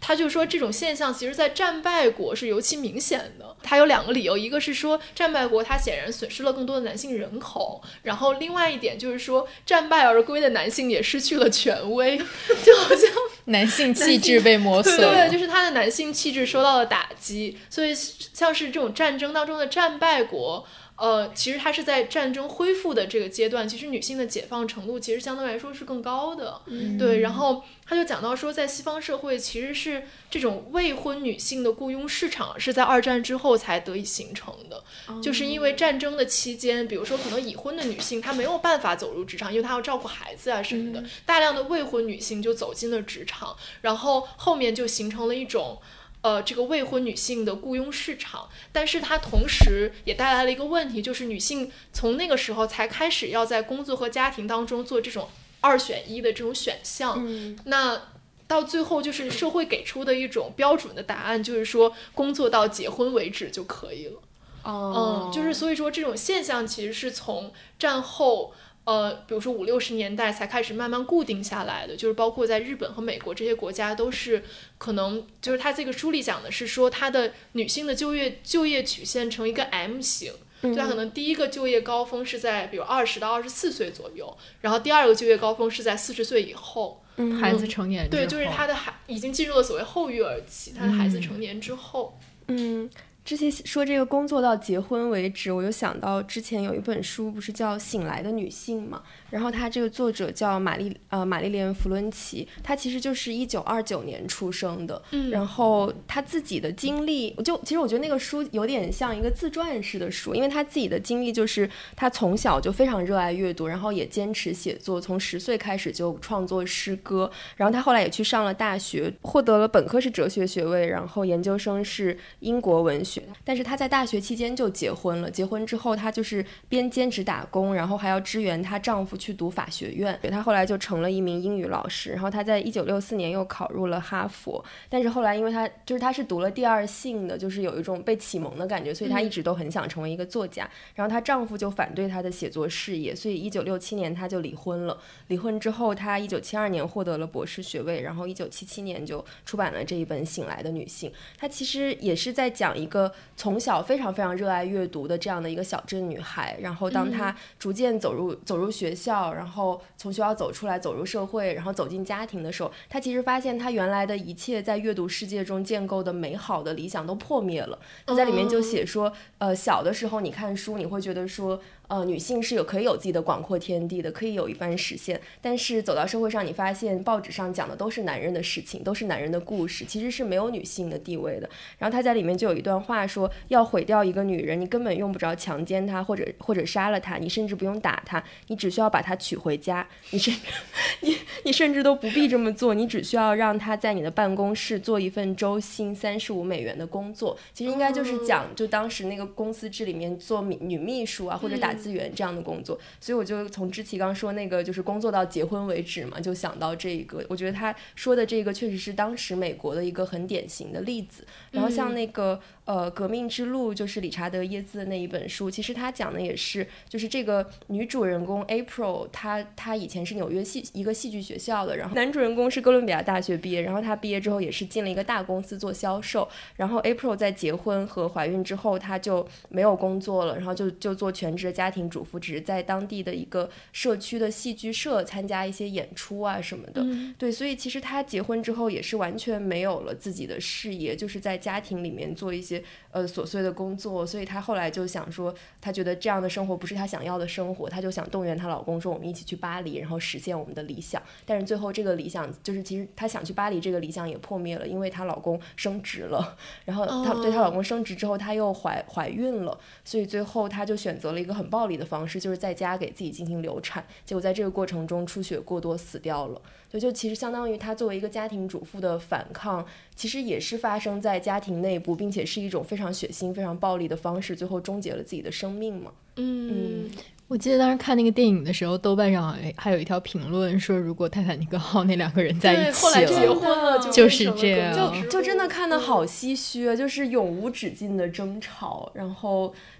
[0.00, 3.56] 他就说这种现象，其实，在战败国是尤其明显的。
[3.62, 12.16] 他有两个理由，一个是说，战败国它显然损失了更多的男性人口，然后另外一点就是说，战败而归的男性也失去了权威，
[12.64, 13.10] 就好像
[13.46, 17.58] 男性气质被磨损对，对，就是他的男性气质受到了打击。
[17.68, 20.66] 所以，像是这种战争当中的战败国。
[21.00, 26.60] 呃，其实它是在战争恢复的这个阶段，其实女性的解放程度其实相对来说是更高的，
[26.98, 27.20] 对。
[27.20, 34.84] 然后他就讲到说，在西方社会，其实是这种未婚女性的雇佣市场是在二战之后才得以形成的，
[35.22, 45.80] 就是因为战争的期间，比如说可能已婚的女性她没有办法走入职场，因为她要照顾孩子啊什么的，大量的未婚女性就走进了职场，然后后面就形成了一种。
[46.22, 55.28] 呃，这个未婚女性的雇佣市场，但是它同时也带来了一个问题，就是女性从那个时候才开始要在工作和家庭当中做这种
[55.60, 57.16] 二选一的这种选项。
[57.18, 58.02] 嗯那
[58.46, 64.20] 到最后，就是社会给出的一种标准的答案，就是说工作到结婚为止就可以了。
[64.62, 68.52] 哦嗯，就是所以说这种现象其实是从战后。
[68.90, 74.42] 呃，比如说五六十年代才开始慢慢固定下来的，就是包括在日本和美国这些国家，都是
[74.78, 80.32] 可能就是他这个书里讲的是说，他的女性的就业就业曲线呈一个 M 型，
[80.62, 87.00] 就他可能第一个就业高峰是在比如二十到二十四岁左右，然后第二个就业高峰是在四十岁以后，
[87.40, 92.18] 孩子成年之对，就是他的孩已经进入了所谓后育儿期，他的孩子成年之后，
[92.48, 92.90] 嗯，
[93.22, 99.02] 之前说这个工作到结婚为止，我又想到之前有一本书，不是叫《醒来的女性》嘛？
[99.28, 105.00] 然后它这个作者叫玛丽呃玛丽莲·弗伦奇，她其实就是一九二九年出生的。
[105.12, 117.30] 嗯然后她自己的经历，我就其实我觉得那个书有点像一个自传式的书，因为她自己的经历就是她从小就非常热爱阅读，然后也坚持写作，从十岁开始就创作诗歌。
[117.56, 123.09] 然后她后来也去上了大学，获得了本科是哲学学位，然后研究生是英国文学。
[123.44, 130.18] 但是她在大学期间就结婚了，结婚之后她就是边兼职打工，然后还要支援她丈夫去读法学院。
[130.30, 134.62] 她后来就成了一名英语老师，然后她在一九六四年又考入了哈佛。
[134.88, 140.68] 但是后来因为她就是她是读了第二性的，就是有一种被启蒙的感觉，所以她一直都很想成为一个作家。
[140.94, 144.98] 然后她丈夫就反对她的写作事业，所以一九六七年她就离婚了。
[145.28, 151.10] 离婚之后，她一九七二年获得了博士学位，然后一九七七年就出版了这一本《醒来的女性》。
[151.38, 152.99] 她其实也是在讲一个
[153.36, 167.78] 从小非常非常热爱阅读的这样的一个小镇女孩，然后当她逐渐走入走入学校，然后从学校走出来，走入社会，然后走进家庭的时候，她其实发现她原来的一切在阅读世界中建构的美好的理想都破灭了。
[168.06, 171.60] 她在里面就写说，呃，小的时候你看书，你会觉得说。
[171.90, 175.20] 呃，女性是有可以有自己的广阔天地的，可以有一番实现。
[175.42, 181.50] 但是走到社会上，你发现报纸上讲的都是男人的事情，都是男人的故事，其实是没有女性的地位的。
[181.78, 190.40] 然后他在里面就有一段话说，要毁掉一个女人，你根本用不着强奸她，或者或者杀了她，你甚至不用打她，你只需要把她娶回家，你甚至
[191.02, 197.36] 你你甚至都不必这么做，你只需要让她在你的办公室做一份周薪三十五美元的工作。
[197.52, 202.78] 其实应该就是讲，就当时那个公司制里面做女女秘书啊，或者打资源这样的工作。
[203.00, 207.24] 所以我就从知奇刚说那个就是工作到结婚为止嘛，就想到这一个。
[207.28, 211.26] 我觉得他说的这个确实是当时美国的一个很典型的例子。
[211.52, 212.38] 然后像那个。
[212.70, 237.12] 呃，革命之路就是理查德耶兹的那一本书，其实他讲的也是，就是这个女主人公 April，她她以前是纽约戏一个戏剧学校的，然后男主人公是哥伦比亚大学毕业，然后他毕业之后也是进了一个大公司做销售，然后 April 在结婚和怀孕之后，她就没有工作了，然后就就做全职的家庭主妇，只是在当地的一个社区的戏剧社参加一些演出啊什么的，嗯。
[237.18, 242.59] 对，所以其实她结婚之后也是完全没有了自己的事业，就是在家庭里面做一些
[242.90, 251.02] 呃琐碎的工作，所以她后来就想说，她觉得这样的生活不是她想要的生活，她就想动员她老公说，我们一起去巴黎，然后实现我们的理想。
[251.24, 266.40] 但是最后这个理想就是，其实她想去巴黎这个理想也破灭了，因为她老公升职了，然后她对她老公升职之后，她又怀怀孕了，所以最后她就选择了一个很暴力的方式，就是在家给自己进行流产，结果在这个过程中出血过多死掉了。
[266.70, 269.66] 所以就其实相当于她作为一个家庭主妇的反抗，
[269.96, 275.90] 其实也是发生在家庭内部，并且是一种非常血腥、非常暴力的方式，最后终结了自己的生命嘛。
[276.16, 276.90] 嗯，
[277.28, 289.54] 我记得当时看那个电影的时候，豆瓣上还还有一条评论说，如果泰坦尼克号那两个人在一对，起后来结了，婚了，就是这样就就真的看得好唏嘘啊，就是永无止境的争吵，然后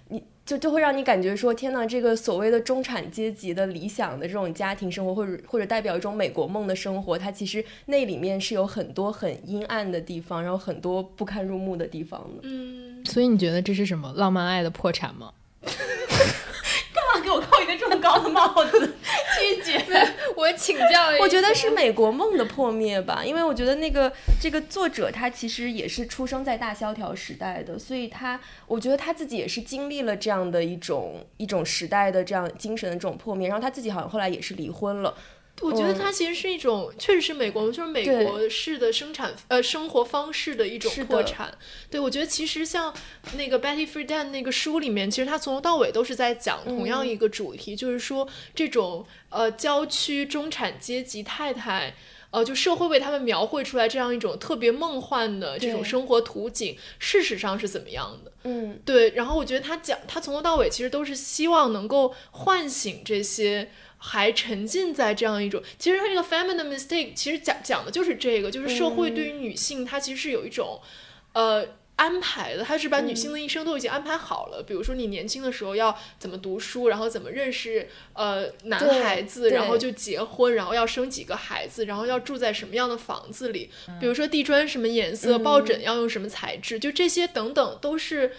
[0.51, 12.41] 就就会让你感觉说，天呐，这个所谓的中产阶级的理想的这种家庭生活，或者或者代表一种美国梦的生活，它其实那里面是有很多很阴暗的地方，然后很多不堪入目的地方的。
[12.43, 15.31] 嗯，所以你觉得这是什么浪漫爱的破产吗？
[17.99, 18.95] 高的帽子？
[19.39, 19.81] 拒绝。
[20.35, 35.13] 我请教我觉得是美国梦的破灭吧，因为我觉得那个这个作者他其实也是出生在大萧条时代的，所以他我觉得他自己也是经历了这样的一种一种时代的这样精神的这种破灭，然后他自己好像后来也是离婚了。
[35.59, 41.55] 我觉得嗯它其实是一种，确实是美国，就是美国式的生产呃生活方式的一种破产。
[41.89, 42.93] 对，我觉得其实像
[43.35, 51.93] 那个 Betty Friedan 那个书里面，其实他从头到尾都是在讲同样一个主题，就是说这种呃郊区中产阶级太太。
[52.31, 58.31] 呃，就社会为他们描绘出来这样一种特别梦幻的这种生活图景，事实上是怎么样的？
[58.45, 63.69] 嗯，对，然后我觉得他讲，他从头到尾其实都是希望能够唤醒这些
[64.01, 70.81] 还沉浸在这样一种，其实它这个 feminine mistake 其实讲讲的就是这个，就是社会对于女性，它其实是有一种，
[71.33, 71.65] 呃。
[71.97, 74.63] 安排的，他是把女性的一生都已经安排好了。
[74.63, 88.31] 比如说，你年轻的时候要怎么读书，然后怎么认识呃男孩子，然后就结婚，然后要生几个孩子，然后要住在什么样的房子里，比如说地砖什么颜色，抱枕要用什么材质，就这些等等都是。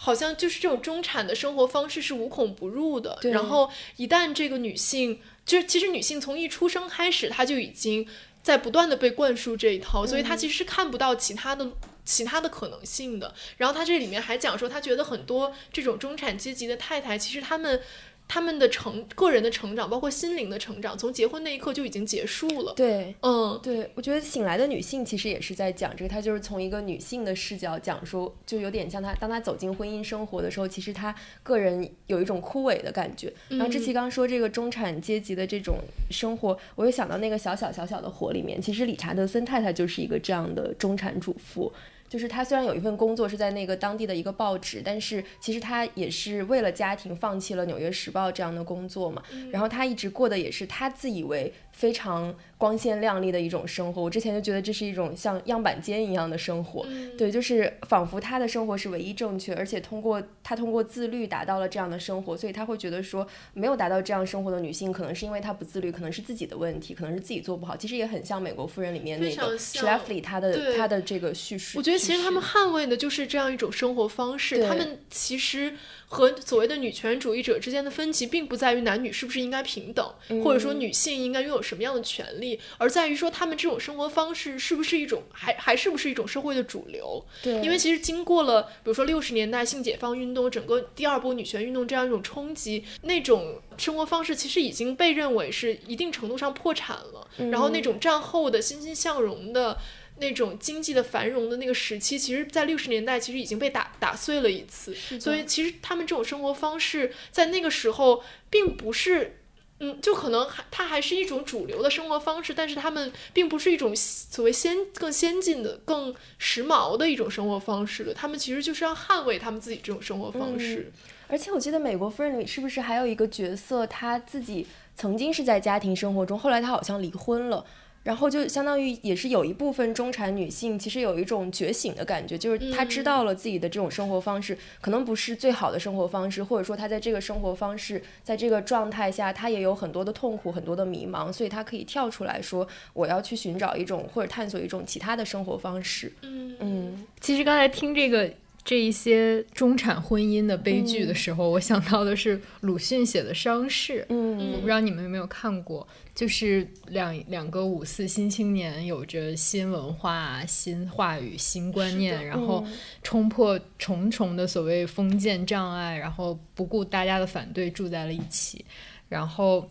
[0.00, 3.32] 好像就是这种中产的生活方式是无孔不入的，对。
[3.32, 8.06] 然后一旦这个女性，就是其实女性从一出生开始，她就已经
[8.42, 11.68] 在不断的被灌输这一套，所以她其实是看不到其他的。
[12.08, 17.82] 其他的可能性的，然后她这里面还讲说，她觉得很多这种中产阶级的太太，其实她们
[18.28, 22.74] 他们的成个人的成长，包括心灵的成长，从结婚那一刻就已经结束了。
[22.76, 23.14] 对。
[23.22, 33.32] 嗯，对，我觉得《醒来的女性》其实也是在讲这个，她就是从一个女性的视角讲说，就有点像她当她走进婚姻生活的时候，其实她个人有一种枯萎的感觉。
[33.48, 35.78] 然后志奇刚说这个中产阶级的这种
[36.10, 41.72] 生活，我又想到那个小小小小的火里面，其实理查德森太太就是一个这样的中产主妇。
[42.08, 49.22] 就是他虽然有一份工作是在那个当地的一个报纸，但是其实他也是为了家庭放弃了《纽约时报》这样的工作嘛。
[49.50, 54.02] 然后他一直过的也是他自以为非常光鲜亮丽的一种生活。
[54.02, 56.84] 我之前就觉得这是一种像样板间一样的生活，
[57.16, 67.76] 对，就是仿佛她的生活是唯一正确，而且通过她通过自律达到了这样的生活，所以她会觉得说没有达到这样生活的女性，可能是因为她不自律，可能是自己的问题，可能是自己做不好。
[67.76, 71.78] 其实也很像《美国夫人》里面那个常像 Schlafly 她的她的这个叙事。
[71.78, 74.56] 我觉得其实他们捍卫的就是这样一种生活方式。
[74.56, 75.72] 对他们其实
[76.08, 87.22] 和所谓的女权主义者之间的分歧，并不在于男女是不是应该平等，或者说嗯女性应该拥有什么样的权利，而在于说他们这种生活方式是不是一种还还是不是一种社会的主流。
[87.42, 97.28] 对，因为其实经过了，比如说六十年代性解放运动，整个第二波女权运动这样一种冲击，那种生活方式其实已经被认为是一定程度上破产了。
[97.50, 99.76] 然后那种战后的欣欣向荣的。
[100.20, 109.40] 那种经济的繁荣的那个时期，其实，在六十年代其实已经被打打碎了一次，所以其实他们这种生活方式在那个时候并不是，
[109.80, 118.12] 嗯，就可能还它还是一种主流的生活方式，但是他们并不是一种所谓先更先进的、更时髦的一种生活方式了。
[118.12, 120.92] 他们其实就是要捍卫他们自己这种生活方式。
[121.28, 124.66] 而且我记得《美国夫人》里是不是还有一个角色，她自己
[124.96, 127.64] 曾经是在家庭生活中，后来她好像离婚了。
[128.02, 146.12] 然后就相当于也是有一部分中产女性，其实有一种觉醒的感觉，就是她知道了自己的这种生活方式可能不是最好的生活方式，或者说她在这个生活方式，在这个状态下，她也有很多的痛苦，很多的迷茫，所以她可以跳出来说，我要去寻找一种或者探索一种其他的生活方式。
[146.22, 148.30] 嗯嗯，其实刚才听这个
[148.68, 154.02] 这一些中产婚姻的悲剧的时候，我想到的是鲁迅写的《伤逝》。
[154.10, 162.62] 嗯我不知道你们有没有看过，就是两两个五四新青年，有着新文化、新话语、新观念，然后
[163.02, 168.62] 冲破重重的所谓封建障碍，然后不顾大家的反对住在了一起，
[169.08, 169.66] 然后。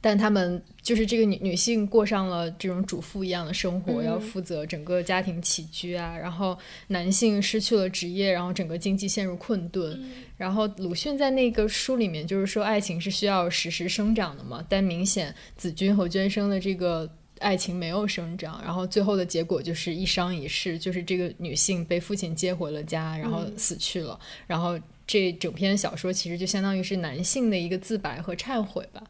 [0.00, 6.16] 但他们就是这个女女性过上了这种主妇一样的生活，嗯要负责整个家庭起居啊。
[6.16, 10.00] 然后男性失去了职业，然后整个经济陷入困顿。
[10.38, 17.06] 然后鲁迅在那个书里面就是说，爱情是需要实时生长的嘛，但明显子君和娟生的这个
[17.40, 24.18] 爱情没有生长，然后最后的结果就是一伤一世，就是这个女性被父亲接回了家，然后死去了。
[24.46, 29.02] 然后这整篇小说其实就相当于是男性的一个自白和忏悔吧。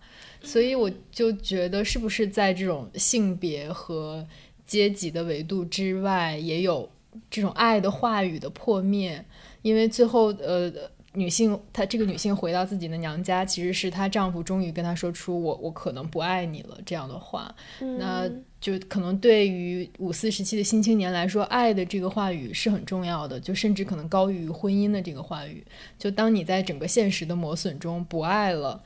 [0.42, 4.26] 所以我就觉得，是不是在这种性别和
[4.66, 6.88] 阶级的维度之外，也有
[7.30, 9.24] 这种爱的话语的破灭？
[9.62, 10.72] 因为最后，呃，
[11.12, 17.54] 女性她这个女性回到自己的娘家，其实是她丈夫终于跟她说出“我我可能不爱你了”这样的话。
[17.98, 18.26] 那
[18.60, 25.62] 就可能对于五四时期的新青年来说，爱的这个话语是很重要的，就甚至可能高于婚姻的这个话语。
[25.98, 28.82] 就当你在整个现实的磨损中不爱了。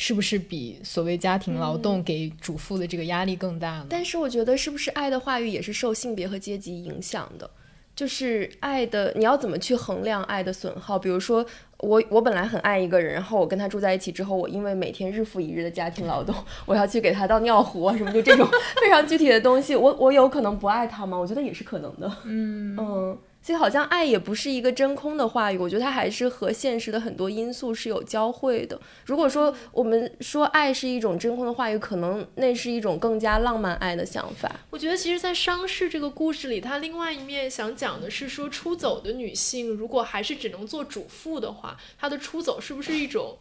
[0.00, 3.86] 是不是比所谓家庭劳动给主妇的这个压力更大呢？
[3.90, 7.50] 但是我觉得，是不是爱的话语也是受性别和阶级影响的？
[7.96, 10.96] 就是爱的，你要怎么去衡量爱的损耗？
[10.96, 11.44] 比如说，
[11.78, 16.32] 我我本来很爱一个人，然后我跟他住在一起之后，我因为每天日复一日的家庭劳动，
[16.64, 18.48] 我要去给他倒尿壶啊什么，就这种
[18.80, 21.18] 非常具体的东西，我我有可能不爱他吗？
[21.18, 22.08] 我觉得也是可能的。
[22.24, 23.18] 嗯嗯。
[23.48, 28.78] 所以好像爱也不是一个真空的话语，我觉得它还是和现实的很多因素是有交汇的。
[29.06, 34.54] 如果说我们说爱是一种真空的话语，可能那是一种更加浪漫爱的想法。
[34.68, 43.38] 我觉得其实，在商事这个故事里，它另外一面想讲的是说，出走的女性如果还是只能做主妇的话，她的出走是不是一种，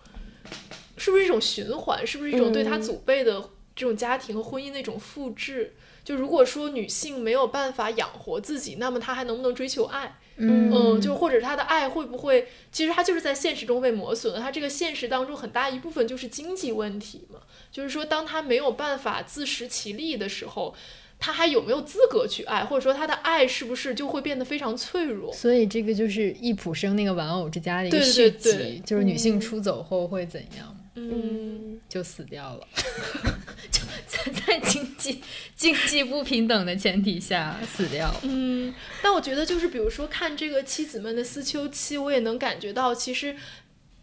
[0.95, 3.41] 是不是一种循环，是不是一种对她祖辈的
[3.75, 5.73] 这种家庭和婚姻的一种复制？
[6.07, 10.17] 就如果说女性没有办法养活自己，那么她还能不能追求爱？
[10.37, 14.39] 嗯，就或者她的爱会不会，其实她就是在现实中被磨损了。
[14.39, 17.41] 她这个现实当中很大一部分就是经济问题嘛。
[17.73, 20.73] 就是说，当她没有办法自食其力的时候，
[21.19, 22.63] 她还有没有资格去爱？
[22.63, 25.33] 或者说，她的爱是不是就会变得非常脆弱？
[25.33, 30.76] 所以这个就是易卜生那个《玩偶之家》的一个续集，就是女性出走后会怎样？
[30.99, 32.67] 嗯，就死掉了。
[33.69, 35.21] 就在在经济
[35.55, 38.11] 经济不平等的前提下死掉。
[38.23, 38.73] 嗯，
[39.03, 43.35] 但我觉得就是比如说看这个妻子们的思秋期，我也能感觉到，其实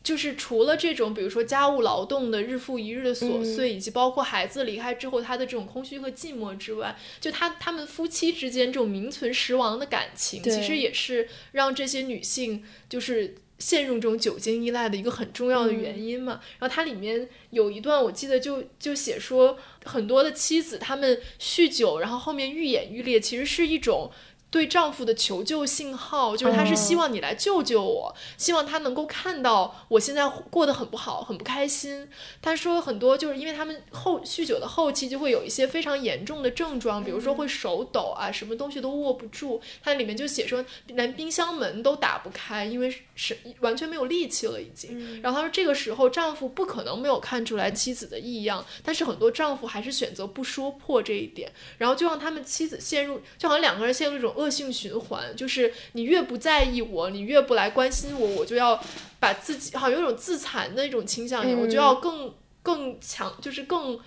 [0.04, 13.34] 就是除了这种比如说家务劳动的日复一日的琐碎，以及包括孩子离开之后他的这种空虚和寂寞之外，就他他们夫妻之间这种名存实亡的感情，其实也是让这些女性就是。
[13.58, 24.10] 陷入这种酒精依赖的一个很重要的原因嘛，然后它里面有一段我记得就就写说很多的妻子他们酗酒，然后后面愈演愈烈，其实是一种。
[24.54, 32.08] 对丈夫的求救信号，就是他是希望你来救救我，希望他能够看到我现在过得很不好，很不开心。
[32.40, 39.60] 他说很多就是因为他们后酗酒的后期就会有一些非常严重的症状，比如说会手抖啊，什么东西都握不住。
[39.82, 45.20] 他里面就写说连冰箱门都打不开，因为是完全没有力气了已经。
[45.20, 54.43] 然后他说这个时候丈夫不可能没有看出来妻子的异样，但是很多丈夫还是选择不说破这一点，然后就让他们妻子陷入，就好像两个人陷入一种恶。
[54.44, 58.78] 恶性循环就是你越不在意我，你越不来关心我，我就要
[59.18, 63.98] 把自己好像有种自残的一种倾向我就要更更强，就是更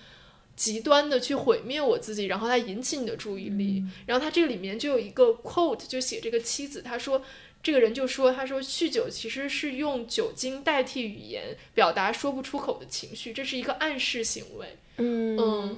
[0.54, 3.82] 极端的去毁灭我自己，然后来引起你的注意力。
[4.06, 7.22] 然后他这个里面就有一个 quote，就写这个妻子，他说
[7.62, 14.78] 这个人就说，他说酗酒其实是用酒精代替语言表达说不出口的情绪，这是一个暗示行为。
[14.98, 15.76] 嗯。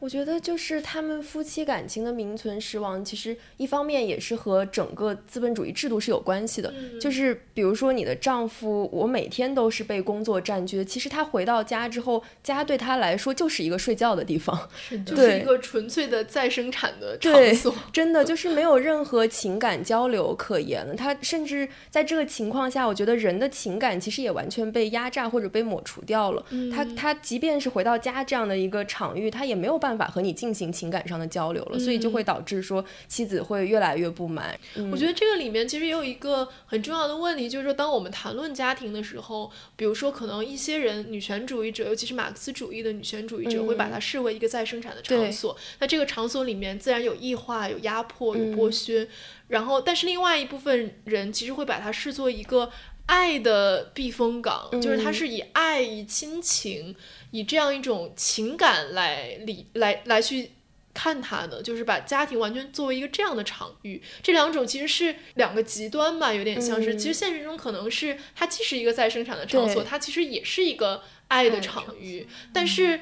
[0.00, 6.72] 我觉得就是他们夫妻感情的名存实亡，其实一方面也是和整个资本主义制度是有关系的。
[7.00, 14.56] 就是比如说你的丈夫，我每天都是被工作占据的，其实他回到家之后，家对他来说就是一个睡觉的地方，
[15.04, 17.74] 就是一个纯粹的再生产的场所。
[17.92, 20.94] 真的 就是没有任何情感交流可言了。
[20.94, 26.44] 他甚至在这个情况下，我觉得人的情感其实也完全被压榨或者被抹除掉了。
[26.72, 29.87] 他他即便是回到家这样的一个场域，他也没有办。
[29.88, 34.54] 办法和你进行情感上的交流了，所以就会导致说妻子会越来越不满。
[34.92, 45.56] 我觉得这个里面其实也有一个很重要的问题，就是说当我们谈论家庭的时候，比如说可能一些人女权主义者，尤其是马克思主义的女权主义者，会把它视为一个再生产的场所。
[45.78, 49.08] 那这个场所里面自然有异化、有压迫、有剥削。
[49.48, 52.70] 然后，但是另外一部分人其实会把它视作一个
[53.08, 56.94] 爱的避风港，就是它是以爱、以亲情。
[57.32, 60.52] 以这样一种情感来理来来去
[60.94, 64.00] 看它的，就是把家庭完全作为一个这样的场域。
[64.22, 66.96] 这两种其实是两个极端吧，有点像是。
[66.96, 73.00] 其实现实中可能是它既是一个再生产的场所，它其实也是一个爱的场域，但是。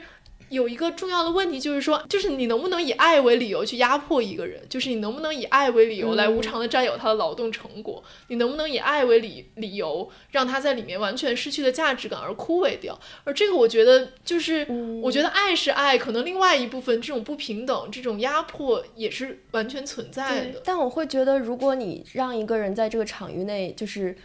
[0.48, 4.62] 有一个重要的问题，就是说，就是你能不能以爱为理由去压迫一个人？
[4.68, 8.02] 就是你能不能以爱为理由来无偿的占有他的劳动成果？
[8.28, 12.98] 你能不能以爱为理理由让他在里面完全失去了价值感而枯萎掉？
[13.24, 14.66] 而这个，我觉得就是，
[15.02, 20.62] 我觉得爱是爱，可能另外一部分这种不平等、这种压迫也是完全存在的。
[20.64, 24.16] 但我会觉得，如果你让一个人在这个场域内，就是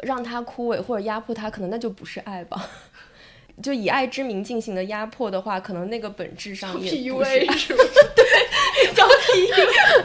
[0.00, 2.68] 让他枯萎或者压迫他，可能那就不是爱吧。
[3.62, 7.40] 就以爱之名进行的压迫的话，可能那个本质上也不是。
[8.16, 8.24] 对，
[8.94, 10.04] 叫 PUA。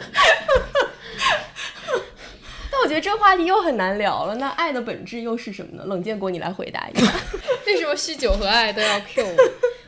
[2.70, 4.34] 但我觉得这话题又很难聊了。
[4.34, 5.84] 那爱的本质又是什么呢？
[5.86, 7.12] 冷建国，你来回答一下。
[7.66, 9.36] 为什么酗酒和爱都要 Q 我？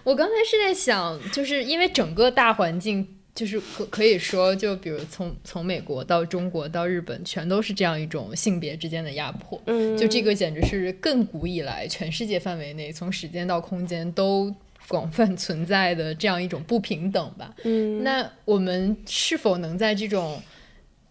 [0.05, 3.18] 我刚才是在想，就是因为整个大环境。
[3.39, 9.63] 就是可可以说，就比如从从美国到中国到日本，全都是这样一种性别之间的压迫。
[9.67, 14.53] 嗯，就这个简直是亘古以来全世界范围内，从时间到空间都
[14.89, 17.55] 广泛存在的这样一种不平等吧。
[17.63, 20.43] 嗯，那我们是否能在这种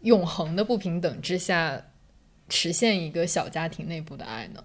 [0.01, 1.81] 永恒的不平等之下，
[2.49, 4.61] 实现一个小家庭内部的爱呢？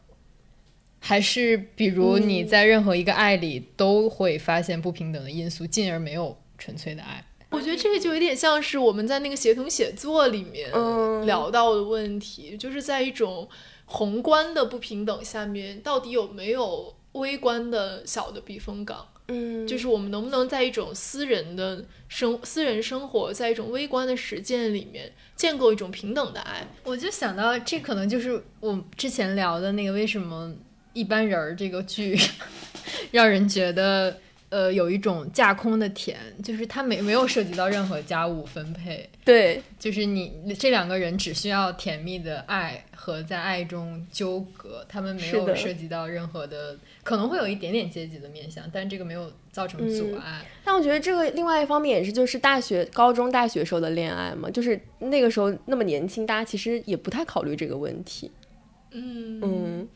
[0.98, 7.24] 还是比如你在任何一个爱里都会发现不平等的因素，进而没有纯粹的爱？
[7.52, 13.48] 我觉得这个就有点像是我们在那个协同写作里面嗯聊到的问题，就是在一种
[13.84, 19.06] 宏观的不平等下面，到底有没有微观的小的避风港？
[19.28, 26.66] 嗯，就是我们能不能在一种私人的生私人生活，在一种微观的实践里面建构一种平等的爱？
[26.82, 30.52] 我就想到，这可能就是我之前聊的那个为什么
[30.92, 32.18] 一般人儿这个剧
[33.12, 34.18] 让人觉得
[34.52, 50.18] 呃有一种架空的甜，就是它没没有涉及到任何家务分配，对，就是你这两个人只需要甜蜜的爱和在爱中纠葛，他们没有涉及到任何的，可能会有一点点阶级的面向，但这个没有造成阻嗯。
[50.18, 50.44] 碍。
[50.62, 58.30] 但我觉得这个另外一方面也是，就是大学、高中、大学时候的恋爱嘛，就是那个时候那么年轻，大家其实也不太考虑这个问题。
[58.90, 59.40] 嗯。
[59.42, 59.88] 嗯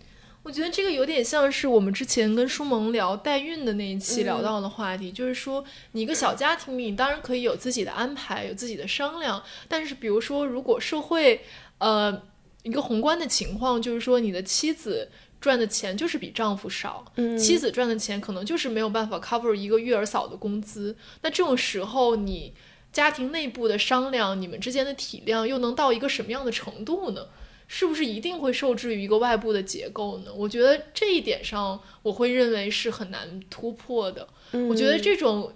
[0.47, 11.41] 我觉得这个有点像是我们之前跟舒萌聊代孕的那一期聊到的话题，就是说你一个小家庭里，你当然可以有自己的安排，有自己的商量，但是比如说如果社会，
[11.79, 12.23] 呃，
[12.63, 17.37] 一个宏观的情况就是说你的妻子赚的钱就是比丈夫少，嗯。
[17.37, 22.55] 妻子赚的钱可能就是没有办法 cover 一个育儿嫂的工资，那这种时候你
[22.93, 27.27] 家庭内部的商量，你们之间的体谅又能到一个什么样的程度呢？
[27.69, 30.33] 是不是一定会受制于一个外部的结构呢？
[30.35, 34.29] 我觉得这一点上，我会认为是很难突破的。
[34.53, 35.53] 嗯我觉得这种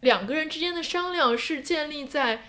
[0.00, 2.44] 两个人之间的商量是建立在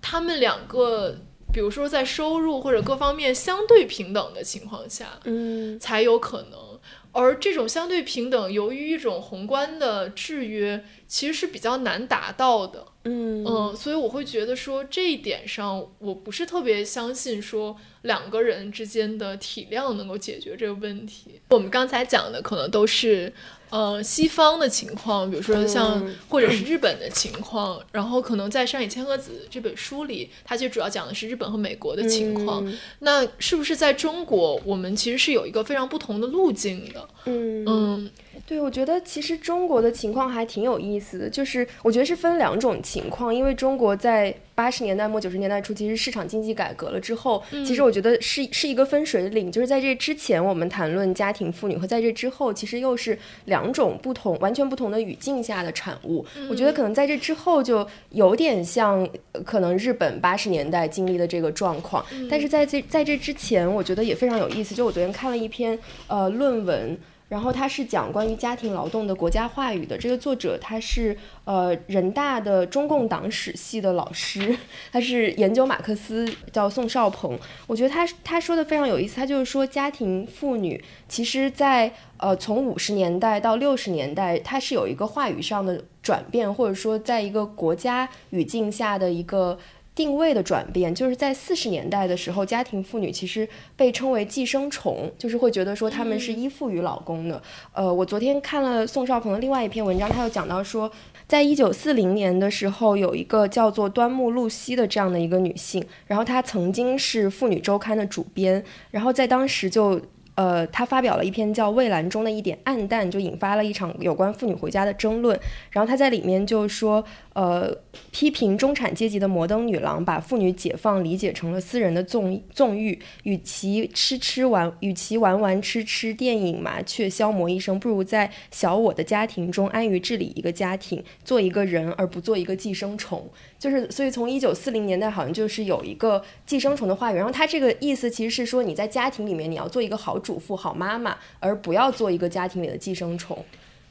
[0.00, 1.18] 他们两个，
[1.52, 6.71] 比如说在收入或者各方面相对平等的情况下，嗯才有可能。
[7.12, 12.86] 而这种相对平等，由于一种宏观的制约，其实是比较难达到的。
[13.04, 21.40] 嗯嗯，所以我会觉得说这一点上，我不是特别相信说两个人之间的体谅能够解决这个问题。
[21.50, 23.32] 我们刚才讲的可能都是，
[23.72, 32.62] 呃，西方的情况，比如说像、嗯或者是日本的情况，然后可能在山野千鹤子这本书里，它就主要讲的是日本和美国的情况。
[32.66, 37.08] 嗯那是不是在中国，我们其实是有一个非常不同的路径的？
[37.24, 38.10] 嗯嗯
[38.46, 56.24] 对，我觉得其实中国的情况还挺有意思的，就是我觉得是分两种情况，因为中国在八十年代末九十年代初，其实市场经济改革了之后，其实我觉得是是一个分水岭，就是在这之前我们谈论家庭妇女和在这之后，其实又是两种不同、完全不同的语境下的产物。
[56.50, 64.74] 我觉得可能在这之后就有点像呃可能日本八十年代经历的这个状况，但是在这在这之前，我觉得也非常有意思。
[64.74, 65.78] 就我昨天看了一篇
[66.08, 66.98] 呃论文。
[67.32, 71.16] 然后他是讲关于家庭劳动的国家话语的，这个作者他是
[71.46, 74.54] 呃人大的中共党史系的老师，
[74.92, 77.38] 他是研究马克思，叫宋少鹏。
[77.66, 89.58] 我觉得他他说的非常有意思，他就是说家庭妇女其实在呃从五十年代到六十年代，它是有一个话语上的转变，或者说在一个国家语境下的一个。
[89.94, 97.42] 定位的转变，就是在四十年代的时候，家庭妇女其实被称为寄生虫，就是会觉得说她们是依附于老公的。
[97.74, 100.90] 呃，我昨天看了宋少鹏的另外一篇文章，他又讲到说，
[101.28, 110.00] 在一九四零年的时候，有一个叫做端木露西的这样的一个女性，然后她曾经是《妇女周刊》的主编，然后在当时就。
[110.34, 115.38] 呃，他发表了一篇叫《蔚蓝中的一点暗淡》，就引发了一场有关妇女回家的争论。
[115.70, 117.04] 然后他在里面就说，
[117.34, 117.76] 呃，
[118.10, 133.28] 批评中产阶级的摩登女郎把妇女解放理解成了私人的纵纵欲，与其吃吃玩，与其玩玩吃吃电影麻雀消磨一生，不如在小我的家庭中安于治理一个家庭，做一个人，而不做一个寄生虫。
[133.58, 143.44] 就是，所以从一九四零年代好像就是有一个寄生虫的话语，然后他这个意思其实是说你在家庭里面你要做一个好主妇、好妈妈，而不要做一个家庭里的寄生虫。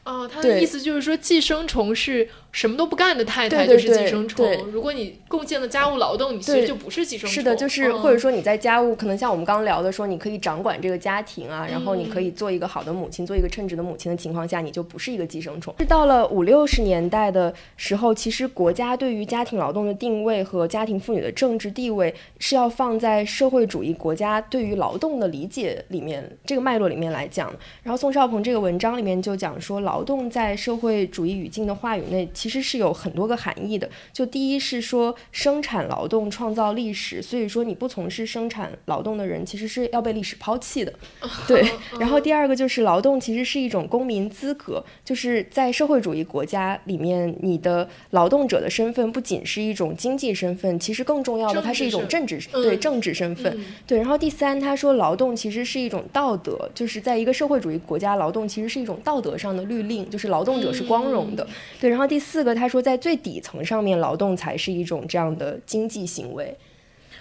[0.04, 4.72] 哦，他的意思就是说，寄生虫是什么都不干的太太就是寄生对虫。
[4.72, 7.34] 如果你贡献了家务劳动，你其实就不是寄生虫。
[7.34, 15.74] 是的，就是嗯或者说你在家务，可能像我们刚刚聊的说，你可以掌管这个家庭啊，然后你可以做一个好的母亲，做一个称职的母亲的情况下，你就不是一个寄生虫。
[15.78, 27.54] 是到了五六十年代的时候，其实国家对于家庭劳动的定位和家庭妇女的政治地位是要放在社会主义国家对于劳动的理解里面这个脉络里面来讲。
[27.84, 33.90] 然后宋少鹏这个文章里面就讲说，劳动在社会主义语境的话语内其实是有很多个含义的。
[34.14, 40.94] 就第一是说生产劳动创造历史，所以说你不从事生产劳动的人其实是要被历史抛弃的。
[41.48, 41.68] 对，
[42.00, 53.52] 然后第二个就是劳动其实是一种公民资格，就是在社会主义国家里面，你的劳动者的身份不仅是一种经济身份，其实更重要的，它是一种政治嗯对政治身份。
[53.58, 61.48] 嗯对，然后第三，他说劳动其实是一种道德，就是在一个社会主义国家，劳动其实是一种道德上的律律令，就是劳动者是光荣的。
[61.80, 66.56] 对，然后第四个他说在最底层上面，劳动才是一种这样的经济行为，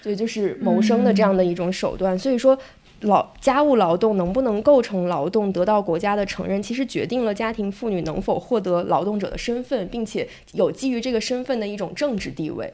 [0.02, 2.18] 对，就是谋生的这样的一种手段。
[2.18, 2.58] 所以说。
[3.04, 12.70] 劳家务劳动能不能构成劳动，得到国家的承认，其实决定了家庭妇女能否获得劳动者的身份，并且有基于这个身份的一种政治地位。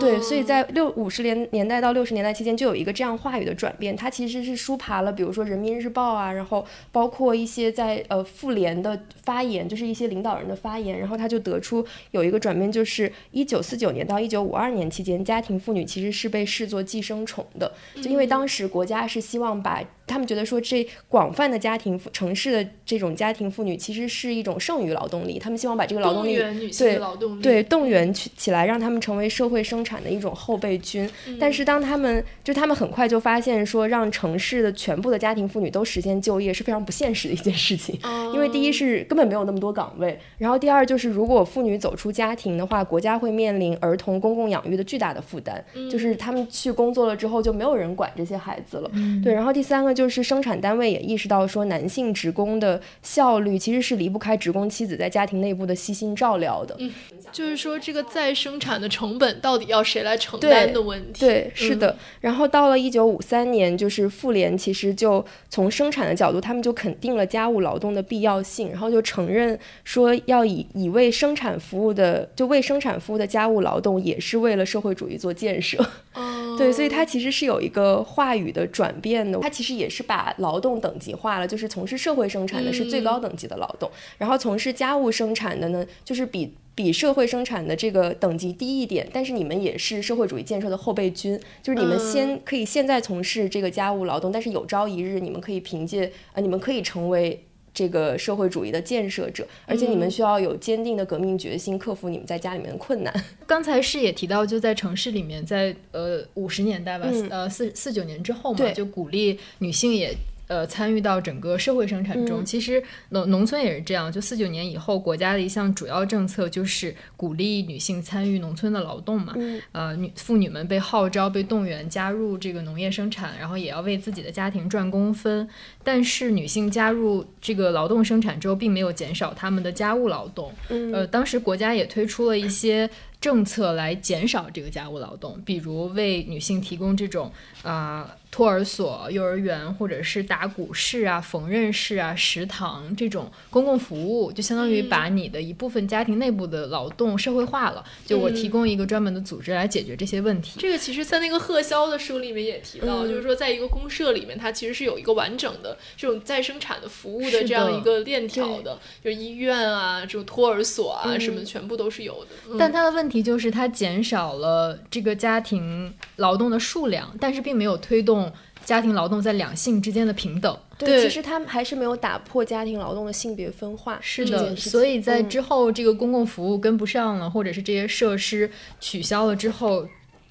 [0.00, 3.96] 对，所以在六五十年年代到六十年代期间，就有一个这样话语的转变。
[3.96, 19.82] 它其实是书爬了，比如说《人民日报》啊，然后包括一些在呃妇联的发言，就是一些领导人的发言，然后他就得出有一个转变，就是一九四九年到一九五二年期间，家庭妇女其实是被视作寄生虫的，就因为当时国家是希望把。
[20.08, 26.36] 他们觉得说，这广泛的家庭城市的这种家庭妇女其实是一种剩余劳动力，他们希望把这个劳动力
[26.70, 26.98] 对
[27.42, 31.08] 对动员起起来，让他们成为社会生产的一种后备军。
[31.38, 37.98] 但是当他们就他们很快就发现说，让城市的全部的家庭妇女都实现就业是非常不现实的一件事情，
[38.32, 48.90] 因为第一是根本没有那么多岗位，然后第二就是如果妇女走出家庭的话，国家会面临儿童公共养育的巨大的负担，就是他们去工作了之后就没有人管这些孩子了。
[49.22, 49.97] 对，然后第三个。
[49.98, 56.76] 就是生产单位也意识到说，男性职工的效率其实是离不开职工妻子在家庭内部的悉心照料的。
[56.78, 56.88] 嗯，
[57.32, 61.26] 就是说这个再生产的成本到底要谁来承担的问题。
[61.26, 61.96] 对，是的。
[62.20, 75.84] 然后到了一九五三年，就是妇联其实就从生产的角度，他们就肯定了家务劳动的必要性，然后就承认说要以以为生产服务的，就为生产服务的家务劳动也是为了社会主义做建设。
[76.14, 76.27] 哦，
[76.58, 79.36] 对，所以它其实是有一个话语的转变的。
[79.40, 79.88] 它其实也。
[79.90, 97.42] 是把劳动等级化了，就是从事社会生产的是最高等级的劳动，然后从事家务生产的呢，就是比比社会生产的这个等级低一点，但是你们也是社会主义建设的后备军，就是你们先可以现在从事这个家务劳动，但是有朝一日你们可以凭借呃，你们可以成为。
[97.78, 103.14] 这个社会主义的建设者，而且你们需要有坚定的革命决心，克服你们在家里面的困难。
[103.46, 110.12] 刚才是也提到，就在城市里面，在呃五十年代吧，呃四四九年之后嘛，就鼓励女性也。
[110.48, 114.10] 呃，参与到整个社会生产中，其实农农村也是这样。
[114.10, 119.34] 就四九年以后，国家的一项主要政策就是鼓励女性参与农村的劳动嘛。
[119.72, 125.48] 呃，女妇女们被号召、被动员加入这个农业生产，然后也要为自己的家庭赚工分。
[125.84, 130.52] 但是，女性加入这个劳动生产之后，并没有减少他们的家务劳动。
[130.68, 132.88] 呃，当时国家也推出了一些。
[133.20, 147.84] 政策来减少这个家务劳动，比如为女性提供这种啊托儿所、幼儿园，或者是打鼓室啊、缝纫室啊、食堂这种公共服务，就相当于把你的一部分家庭内部的劳动社会化了。
[148.06, 150.60] 就我提供一个专门的组织来解决这些问题。
[150.60, 162.56] 这个其实，在那个贺潇的书里面也提到，就是说，在一个公社里面，它其实是有一个完整的这种再生产的服务的这样一个链条的，就医院啊、这种托儿所啊什么，全部都是有的。
[162.56, 163.07] 但它的问题。
[163.08, 168.30] 问题就是它减少了这个家庭劳动的数量，但是并没有推动
[168.66, 170.54] 家庭劳动在两性之间的平等。
[170.76, 173.98] 对，其实他们还是没有打破家庭劳动的性别分化。
[174.02, 179.88] 是的，所以在之后这个公共服务跟不上了，或者是这些设施取消了之后，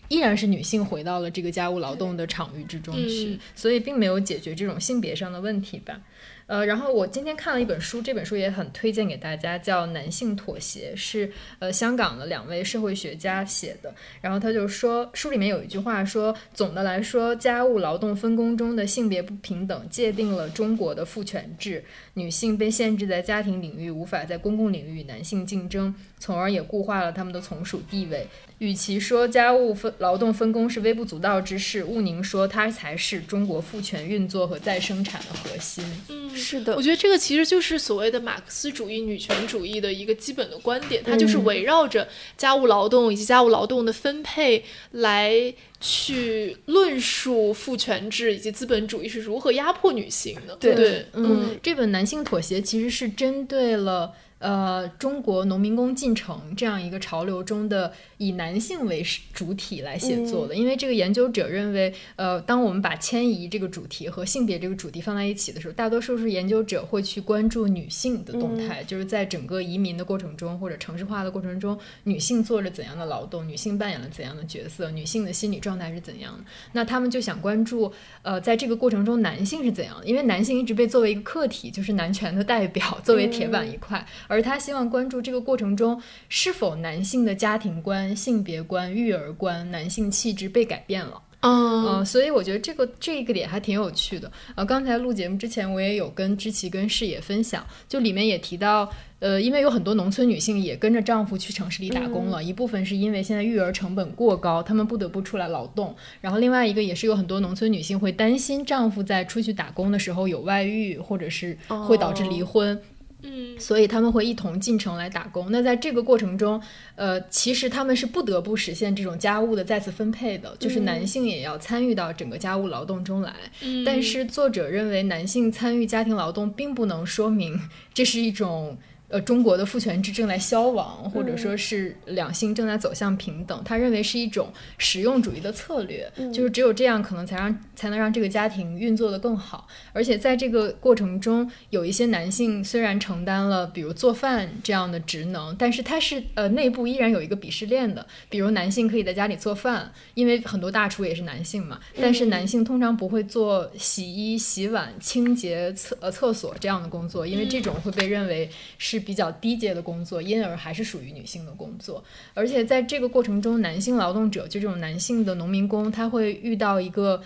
[0.08, 6.00] 依然是女性回到了这个家务劳动的场域之中去，所以并没有解决这种性别上的问题吧。
[6.48, 11.30] 呃，然后我今天看了一本书，这本书也很推荐给大家，叫《男性妥协》，是
[11.60, 13.93] 呃香港的两位社会学家写的。
[14.22, 21.84] 然后他就说，书里面有一句话说，总的来说，家务劳动分工中的性别不平等界定了中国的父权制，
[22.14, 28.26] 女性被限制在家庭领域，无法在公共领域与男性竞争，从而也固化了他们的从属地位。
[28.60, 35.84] 与其说家务分劳动分工是微不足道之事，毋宁说它才是中国父权运作和再生产的核心。
[36.10, 50.55] 嗯，是的，我觉得这个其实就是所谓的马克思主义女权主义的一个基本的观点，它就是围绕着家务劳动以及家务劳动的分配来去论述父权制以及资本主义是如何压迫女性的。
[50.55, 54.14] 对，嗯，这本《男性妥协》其实是针对了。
[54.40, 76.44] 呃，中国农民工进城这样一个潮流中的以男性为主体来写作的，因为这个研究者认为，呃，当我们把迁移这个主题和性别这个主题放在一起的时候，大多数是研究者会去关注女性的动态，就是在整个移民的过程中或者城市化的过程中，女性做着怎样的劳动，女性扮演了怎样的角色，女性的心理状态是怎样的？
[76.74, 80.06] 那他们就想关注，呃，在这个过程中男性是怎样的？
[80.06, 84.06] 因为男性一直被作为一个客体，就是男权的代表，作为铁板一块。
[84.28, 91.22] 而他希望关注这个过程中是否男性的家庭观、性别观、育儿观、男性气质被改变了。
[91.42, 94.30] 嗯嗯，所以我觉得这个这个点还挺有趣的。
[94.56, 111.56] 呃，刚才录节目之前，我也有跟知琪跟视野分享，就里面也提到，呃，因为有很多农村女性也跟着丈夫去城市里打工了，一部分是因为现在育儿成本过高，她们不得不出来劳动，然后另外一个也是有很多农村女性会担心丈夫在出去打工的时候有外遇，或者是
[111.88, 112.78] 会导致离婚。
[113.24, 115.51] 嗯所以他们会一同进城来打工。
[115.51, 116.61] 那在这个过程中，
[116.95, 123.34] 呃，其实他们是不得不实现这种家务的再次分配的，就是男性也要参与到整个家务劳动中来。
[123.61, 127.60] 嗯但是作者认为，男性参与家庭劳动并不能说明
[127.94, 128.77] 这是一种。
[129.10, 133.62] 呃，中国的父权制正在消亡，或者说是两性正在走向平等。
[133.64, 139.66] 他认为是一种实用主义的策略，就是只有这样，可能才让才能让这个家庭运作的更好。
[139.94, 148.06] 而且在这个过程中，有一些男性虽然承担了比如做饭这样的职能，但是他是呃内部依然有一个鄙视链的。
[148.30, 162.03] 比如男性可以在家里做饭，因为很多大厨也是男性嘛，但是男性通常不会做洗衣、洗碗、清洁厕呃厕所这样的工作，因为这种会被认为是比较低阶的工作，因而还是属于女性的工作。
[162.34, 167.22] 而且在这个过程中，男性劳动者就这种男性的农民工，他会遇到一个。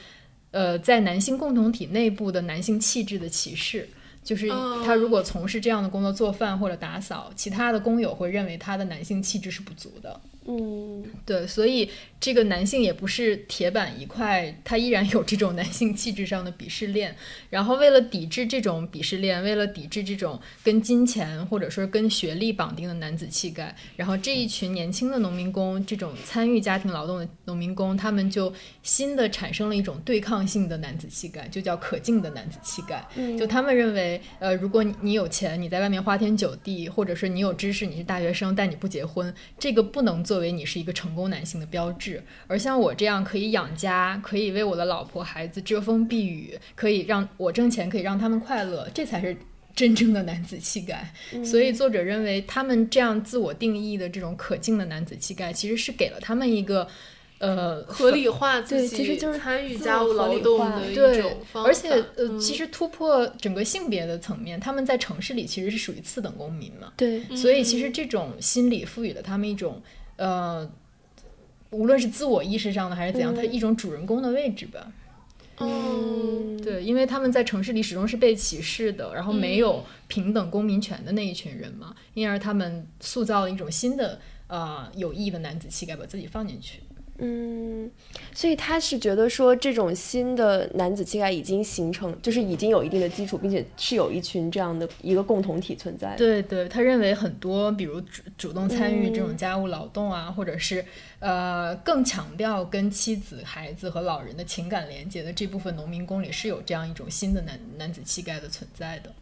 [0.53, 3.87] 呃，在男性共同体内部的男性气质的歧视，
[4.21, 10.19] 就是哦他如果从事这样的工作，做饭或者打扫，其他的工友会认为他的男性气质是不足的。
[10.45, 11.89] 嗯对，所以
[12.21, 17.15] 这个男性也不是铁板一块，他依然有这种男性气质上的鄙视链。
[17.49, 28.53] 然后为了抵制这种鄙视链，为了抵制这种跟金钱或者说跟学历绑定的男子气概，然后这一群年轻的农民工，这种参与家庭劳动的农民工，他们就
[28.83, 33.03] 新的产生了一种对抗性的男子气概，就叫可敬的男子气概。
[33.35, 42.10] 就他们认为，呃，如果你你有钱，你在外面花天酒地，或者是你有知识，你是大学生，但你不结婚，这个不能作为你是一个成功男性的标志。
[42.47, 49.35] 而像我这样可以养家，可以为我的老婆孩子遮风避雨，可以让我挣钱，可以让他们快乐，这才是。
[49.73, 51.13] 真正的男子气概，
[51.45, 56.85] 所以作者认为他们这样自我定义的这种可敬的男子气概，其实是给了他们一个，
[57.39, 61.69] 呃，合理化自对己，其实就是参与自家务劳动的一种方，法。
[61.69, 69.81] 而且呃，嗯其实突破整个性别的层面，他们在城市里其实是属于次等公民嘛，对，嗯所以其实这种心理赋予了他们一种
[70.17, 70.69] 呃，
[71.71, 74.91] 无论是自我意识上的还是怎样，嗯他一种主人公的位置吧。
[75.57, 86.79] 嗯，对，因为他们在城市里始终是被歧视的，然后没嗯有平等公民权的那一群人嘛，因而他们塑造了一种新的呃有意义的男子气概，把自己放进去。
[87.23, 87.89] 嗯，
[88.33, 96.15] 所以他是觉得说这种新的男子气概已经形成，就是已经有一定的基础，并且是有一群这样的一个共同体存在。
[96.15, 100.83] 对对，他认为很多，比如主主动参与这种嗯家务劳动啊，或者是
[101.19, 109.13] 呃更强调跟妻子、孩子和老人的情感连接的这部分农民工里，是有这样一种新的男男子气概的存在的。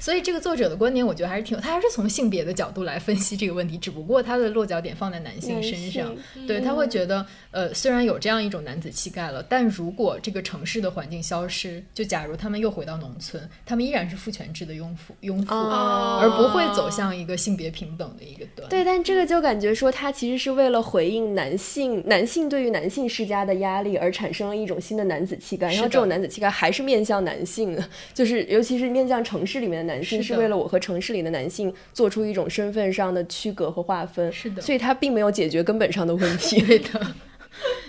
[0.00, 6.16] 所以这个作者的观点，我觉得还是挺，他还是从性别的角度来分析这个问题，只不过他的落脚点放在男性身上。
[6.34, 18.68] 性对，他会觉得，呃，虽然有这样一种男子气概了，但如果这个城市的环境消失，就假如他们又回到农村，他们依然是父权制的拥护拥护，哦而不会走向一个性别平等的一个端。
[18.70, 25.68] 对，但这个就感觉说，他其实是为了回应男性男性对于男性施加的压力，而产生了一种新的男子气概。
[25.72, 34.32] 然后这种男子气概还是面向男性的， 就是尤其是面向城市里面的男性，是为了我和城市里的男性做出一种身份上的区隔和划分。
[34.32, 36.60] 是的所以他并没有解决根本上的问题。
[36.62, 37.14] 对的。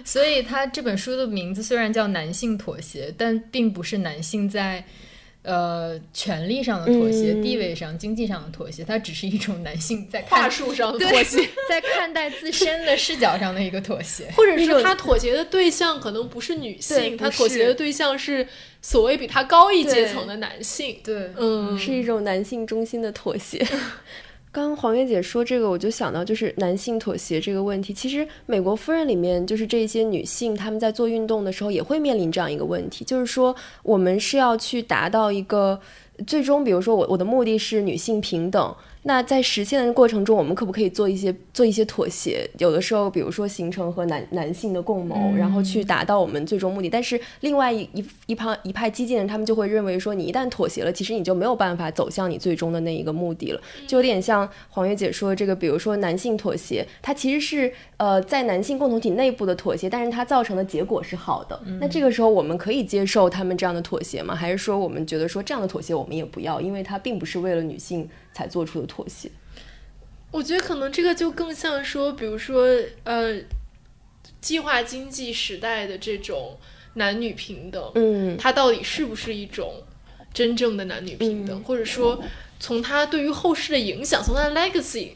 [0.03, 4.83] 所以他这本书的名字虽然叫男性妥协，但并不是男性在
[5.43, 7.41] 呃权力上的妥协、嗯。
[7.41, 14.29] 地位上、经济上的妥协，它只是一种男性在话看术上的 妥协， 在看待自身的视角上的一个妥协。
[14.37, 18.47] 或者一种是他妥协的对象可能不是女性，他妥协的对象是
[18.81, 20.97] 所谓比他高一阶层的男性。
[21.03, 23.65] 对，嗯，是一种男性中心的妥协。
[24.51, 27.93] 刚黄月姐说这个，我就想到就是男性妥协这个问题。
[27.93, 35.79] 其实《美国夫人》里面，就是这些女性她们在做运动的时候，也会面临这样一个问题，就是说我们是要去达到一个
[36.27, 38.75] 最终，比如说我我的目的是女性平等。
[39.03, 42.47] 那在实现的过程中，我们可不可以做一些做一些妥协？
[42.59, 46.89] 有的时候，比如说形成和男男性的共谋，然后去达到我们最终目的。
[46.89, 53.61] 但是另外一一一派一派激进人，他们就会认为说，你一旦妥协了，其实你就没有办法走向你最终的那一个目的了。
[53.87, 61.59] 就有点像黄月姐说的这个，比如说男性妥协，它其实是呃在男性共同体内部的妥协，但是它造成的结果是好的。
[61.79, 64.35] 那这个时候我们可以接受他们这样的妥协吗？
[64.35, 69.29] 还是说我们觉得说这样的妥协我们也不要，因为它并不是为了女性才做出的妥协？
[70.31, 72.65] 我觉得可能这个就更像说，比如说，
[73.03, 73.37] 呃，
[74.39, 76.57] 计划经济时代的这种
[76.93, 79.83] 男女平等，嗯它到底是不是一种
[80.33, 82.23] 真正的男女平等，嗯或者说
[82.61, 85.09] 从它对于后世的影响，从它的 legacy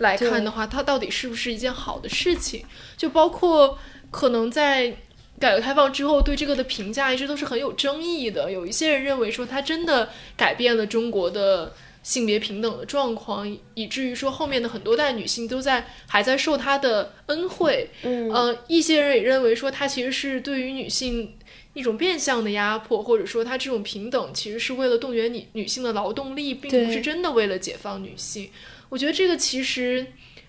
[0.00, 2.66] 来看的话，它到底是不是一件好的事情？
[2.98, 3.78] 就包括
[4.10, 4.94] 可能在
[5.40, 8.52] 改革开放之后，对这个的评价一直都是很有争议的。
[8.52, 11.74] 有一些人认为说，它真的改变了中国的。
[12.08, 21.36] 性别平等的状况，以以至于说后面的很多代女性都在还在受她的恩惠，嗯呃，一些人也认为说，她其实是对于女性
[21.74, 28.48] 一种变相的压迫，或者说她这种平等其实是为了动员女女性的劳动力，并不是真的为了解放女性。
[28.88, 30.06] 我觉得这个其实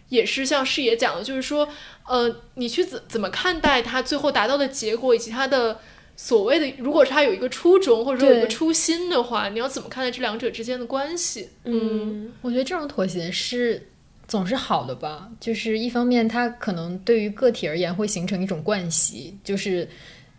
[0.08, 1.68] 也是像视野讲的，就是说，
[2.08, 5.82] 呃，你去怎怎么看待她最后达到的结果，以及她的。
[6.22, 11.48] 所谓的，如果是他有一个初衷，或者说有一个初心的话，你要怎么看待这两者之间的关系？
[11.64, 13.88] 嗯我觉得这种妥协是
[14.28, 19.88] 总是好的吧，就是一方面它可能对于个体而言会形成一种惯习，就是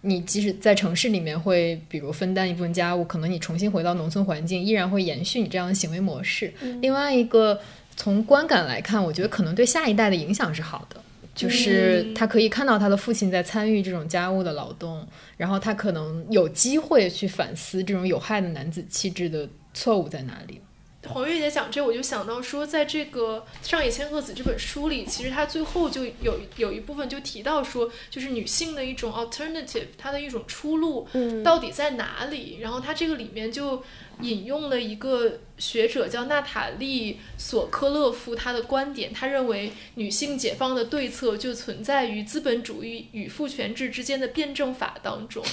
[0.03, 6.53] 你即使在城市里面会比如分担一部分家务，可能你重新回到农村环境依然会延续你这样的行为模式。
[6.83, 7.59] 另外一个
[7.97, 11.03] 从观感来看，我觉得可能对下一代的影响是好的。
[11.41, 15.07] 就是他可以看到他的父亲在参与这种家务的劳动，
[15.37, 20.61] 然后他可能有机会去反思这种有害的男子气质的错误在哪里。
[21.09, 32.59] 黄月姐讲这，我就想到说，在这个《上野千鹤子》这本书里，其实它最后就有有一部分就提到说，就是女性的一种 alternative，它的一种出路嗯到底在哪里？
[32.61, 33.83] 然后它这个里面就
[34.23, 45.45] 引用了一个学者叫娜塔莉·索科勒夫他的观点，他认为女性解放的对策就存在于资本主义与父权制之间的辩证法当中。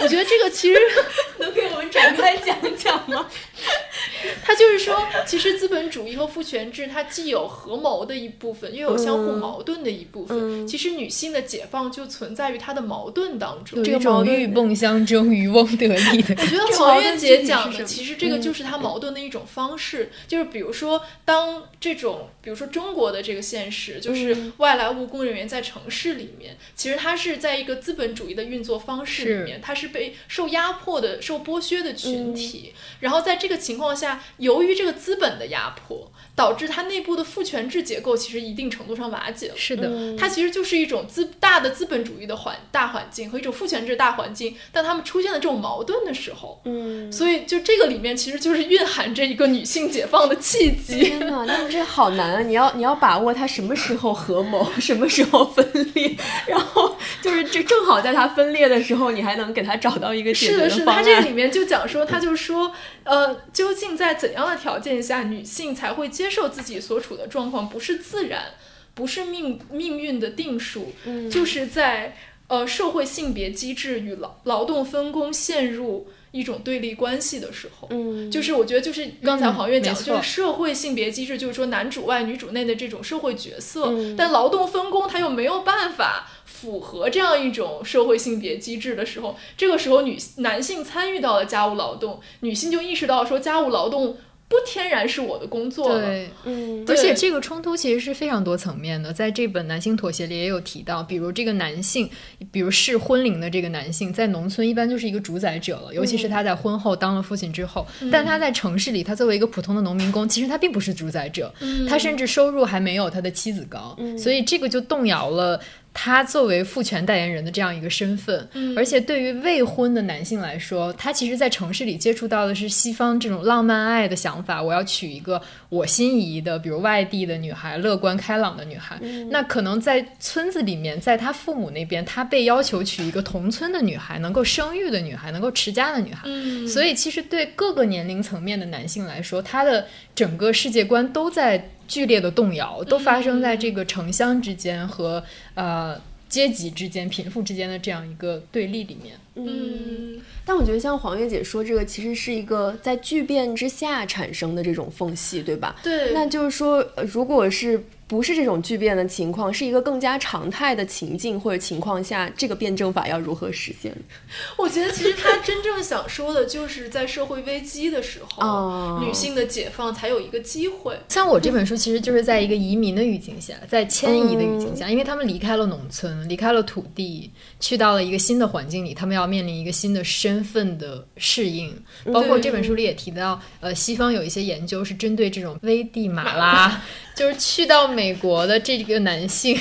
[0.00, 0.80] 我觉得这个其实
[1.38, 3.26] 能给我们展开讲讲吗？
[4.42, 4.96] 他就是说，
[5.26, 10.36] 其实资本主义和父权制它既有合谋的一部分，又有相互矛盾的一部分。
[10.64, 13.78] 嗯其实女性的解放就存在于它的矛盾当中。
[13.84, 16.34] 有一种鹬蚌相争， 渔翁得利的。
[16.38, 39.54] 我觉得这黄月姐讲的，其实这个就是它矛盾的一种方式，就是比如说，当这种，比如说中国的这个现实，就是嗯外来务工人员在城市里面，其实它是在一个资本主义的运作方式里面，它是被受压迫的、受剥削的群体，然后在这个情况下，由于这个资本的压迫，导致它内部的父权制结构其实一定程度上瓦解了。
[39.56, 51.00] 是的，嗯它其实就是一种资大的资本主义的环大环境和一种父权制大环境，当他们出现了这种矛盾的时候，嗯，所以就这个里面其实就是蕴含着一个女性解放的契机。
[51.00, 52.40] 天哪，那么这好难啊！
[52.40, 56.16] 你要你要把握它什么时候合谋， 什么时候分裂，
[56.46, 61.02] 然后就是这正好在它分裂的时候，你还能给它找到一个解决是的，是的，方案。
[61.02, 68.54] 它这个里面就讲说，他就说，呃，究竟在怎样的条件下，女性才会接受自己所处的状况不是自然，
[68.94, 71.30] 不是命命运的定数，嗯。
[71.30, 72.16] 就是在
[72.48, 77.88] 呃社会性别机制与劳劳动分工陷入一种对立关系的时候。
[77.90, 84.16] 嗯，就是我觉得，就是刚才黄月讲的，就是社会性别机制，就是说男主外女主内的这种社会角色，嗯。
[84.16, 94.18] 但劳动分工它又没有办法符合这样一种社会性别机制的时候，这个时候女男性参与到了家务劳动，女性就意识到说家务劳动
[94.48, 96.00] 不天然是我的工作了。
[96.06, 96.30] 对。
[96.44, 102.08] 嗯而且这个冲突其实是非常多层面的，在这本《男性妥协》里也有提到，比如这个男性，
[102.50, 111.52] 比如适婚龄的这个男性，在农村一般就是一个主宰者了，尤其是他在婚后当了父亲之后，但他在城市里，他作为一个普通的农民工，其实他并不是主宰者，
[111.88, 115.60] 他甚至收入还没有他的妻子高，所以这个就动摇了。
[115.94, 124.62] 他作为父权代言人的这样一个身份，而且对于未婚的男性来说，他其实，在城市里接触到的是西方这种浪漫爱的想法。
[124.62, 128.96] 我要娶一个我心仪的，比如外地的女孩，乐观开朗的女孩。
[129.30, 136.22] 那可能在村子里面，在他父母那边，他被要求娶一个同村的女孩，能够生育的女孩，能够持家的女孩。
[136.26, 145.24] 嗯，所以，其实对各个年龄层面的男性来说，他的整个世界观都在剧烈的动摇，都发生在这个城乡之间和
[145.58, 149.18] 呃阶级之间、贫富之间的这样一个对立里面。
[149.46, 155.76] 嗯，但我觉得像黄月姐说，这个其实是一个在巨变之下产生的这种缝隙，对吧？
[155.82, 163.94] 对，那就是说，呃如果是不是这种巨变的情况，是一个更加常态的情境或者情况下，这个辩证法要如何实现？
[164.56, 170.98] 我觉得其实他真正想说的就是在社会危机的时候，哦女性的解放才有一个机会。
[171.10, 181.76] 像我这本书，其实就是在一个移民的语境下，在迁移的语境下，因为他们离开了农村，离开了土地，去到了一个新的环境里，他们要面临一个新的身份的适应。
[182.12, 186.82] 包括这本书里也提到，呃，西方有一些研究是针对这种危地马拉，
[187.14, 189.56] 就是去到美国的这个男性，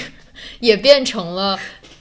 [0.62, 1.60] 也变成了。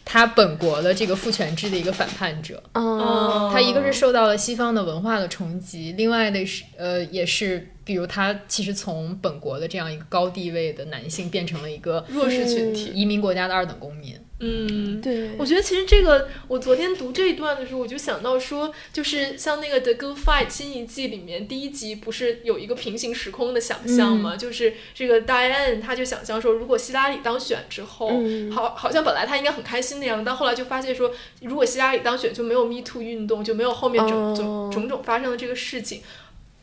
[0.09, 2.63] 他本国的这个父权制的一个反叛者。
[2.75, 12.93] 哦，他一个是受到了西方的文化的冲击，另外的是呃也是，比如他其实从本国的这样一个高地位的男性变成了一个弱势群体。
[12.95, 14.17] 移民国家的二等公民。
[14.39, 24.37] 嗯，对，我觉得其实这个，我昨天读这一段的时候，我就想到说，就是像那个《The Good Fight》新一季里面第一集不是有一个平行时空的想象吗？
[24.37, 28.11] 就是这个 Diane 他就想象说，如果希拉里当选之后，
[28.53, 31.11] 好，好像本来他应该很开心那样子，但后来就发现说，
[31.41, 36.03] 如果希拉里当选，就没有 Me Too 运动，就没有后面种种种种发生的这个事情。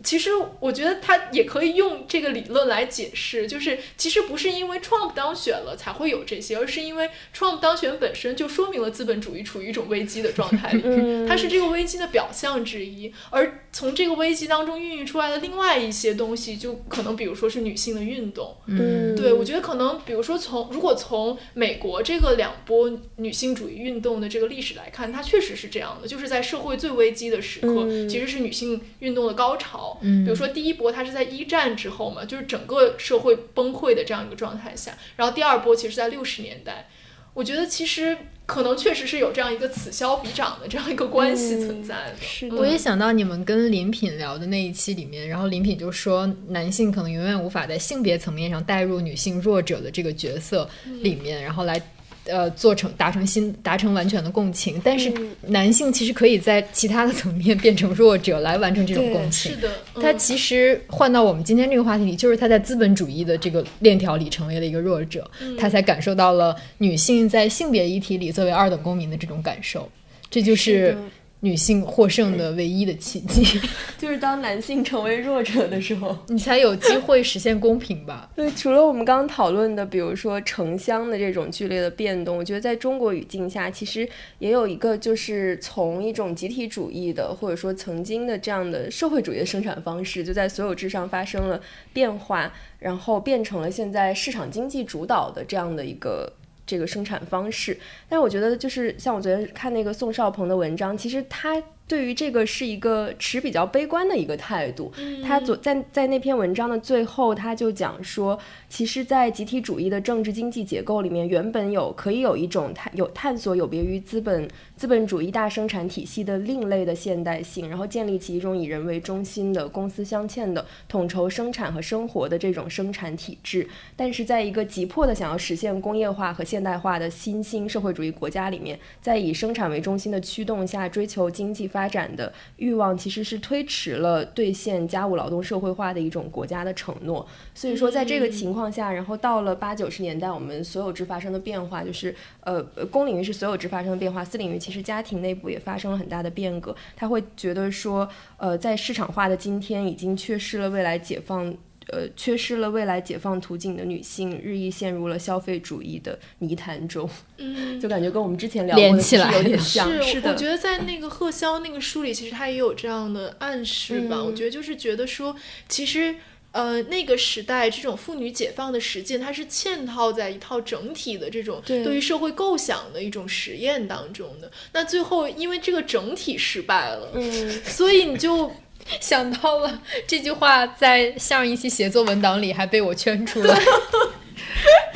[0.04, 10.84] 其实我觉得他也可以用这个理论来解释，就是其实不是因为 Trump 当选了才会有这些，而是因为 Trump 当选本身就说明了资本主义处于一种危机的状态里，
[11.28, 13.14] 它是这个危机的表象之一。
[13.30, 18.56] 而从这个危机当中孕育出来的另外一些东西，就可能比如说是女性的运动。
[18.68, 29.93] 嗯，对，我觉得可能比如说从如果从美国这个两波女性主义运动的这个历史来看，它确实是这样的，就是在社会最危机的时刻，其实是女性运动的高潮。
[30.02, 36.88] 嗯，比如说第一波它是在一战之后嘛，就是整个社会崩溃的这样一个状态下，然后第二波其实在六十年代，
[37.34, 42.16] 我觉得其实可能确实是有这样一个此消彼长的这样一个关系存在的。
[42.22, 50.70] 是我也想到你们跟林品聊的那一期里面，然后林品就说男性可能永远无法在性别层面上带入女性弱者的这个角色
[51.02, 51.82] 里面，然后来。
[52.26, 55.12] 呃，做成达成新达成完全的共情，但是
[55.48, 59.52] 男性其实可以在其他的层面变成弱者来完成这种共情。
[59.52, 65.30] 是的，他其实换到我们今天这个话题里，就是他在资本主义的这个链条里成为了一个弱者，
[65.60, 69.90] 他才感受到了女性在性别议题里作为二等公民的这种感受，
[70.30, 70.98] 这就是
[71.44, 73.60] 女性获胜的唯一的契机。
[74.00, 78.30] 就是当男性成为弱者的时候， 你才有机会实现公平吧？
[78.36, 84.08] 对，除了我们刚刚讨论的，比如说城乡的这种剧烈的变动，我觉得在中国语境下，其实
[84.40, 91.60] 也有一个，就是从一种集体主义的，或者说曾经的这样的社会主义的生产方式，就在所有制上发生了
[91.92, 92.50] 变化，
[92.80, 96.32] 然后变成了现在市场经济主导的这样的一个
[96.66, 97.78] 这个生产方式。
[98.08, 101.62] 但是我觉得，就是像我昨天看那个宋少鹏的文章，其实他。
[101.94, 104.92] 对于这个是一个持比较悲观的一个态度。
[105.24, 123.68] 他左在在那篇文章的最后，他就讲说，其实，在集体主义的政治经济结构里面，原本有可以有一种探有探索有别于资本资本主义大生产体系的另类的现代性，然后建立起一种以人为中心的公司镶嵌的统筹生产和生活的这种生产体制。
[123.96, 131.68] 但是，在一个急迫的想要实现工业化和现代化的新兴社会主义国家里面，在以生产为中心的驱动下，追求经济。
[131.74, 137.28] 发发展的欲望其实是推迟了兑现家务劳动社会化的一种国家的承诺。
[137.54, 146.74] 所以说，在这个情况下，然后到了八九十年代，我们所有制发生的变化，就是呃，公领域是所有制发生的变化，私领域其实家庭内部也发生了很大的变革。
[146.96, 148.08] 他会觉得说，
[148.38, 151.54] 呃，在市场化的今天，已经缺失了未来解放。
[151.90, 157.10] 呃，缺失了未来解放途径的女性，日益陷入了消费主义的泥潭中。
[157.38, 159.90] 嗯，就感觉跟我们之前聊过的起来有点像。
[160.02, 164.24] 是的，我觉得在那个贺潇那个书里，其实他也有这样的暗示吧。
[164.24, 165.36] 我觉得就是觉得说，
[165.68, 166.16] 其实
[166.52, 174.50] 呃，那个时代这种妇女解放的实践，它是嵌套在一套整体的这种对于社会构想的一种实验当中的。
[174.72, 178.50] 那最后因为这个整体失败了，嗯，所以你就。
[179.00, 183.66] 想到了这句话，在上一期写作文档里还被我圈出来， 就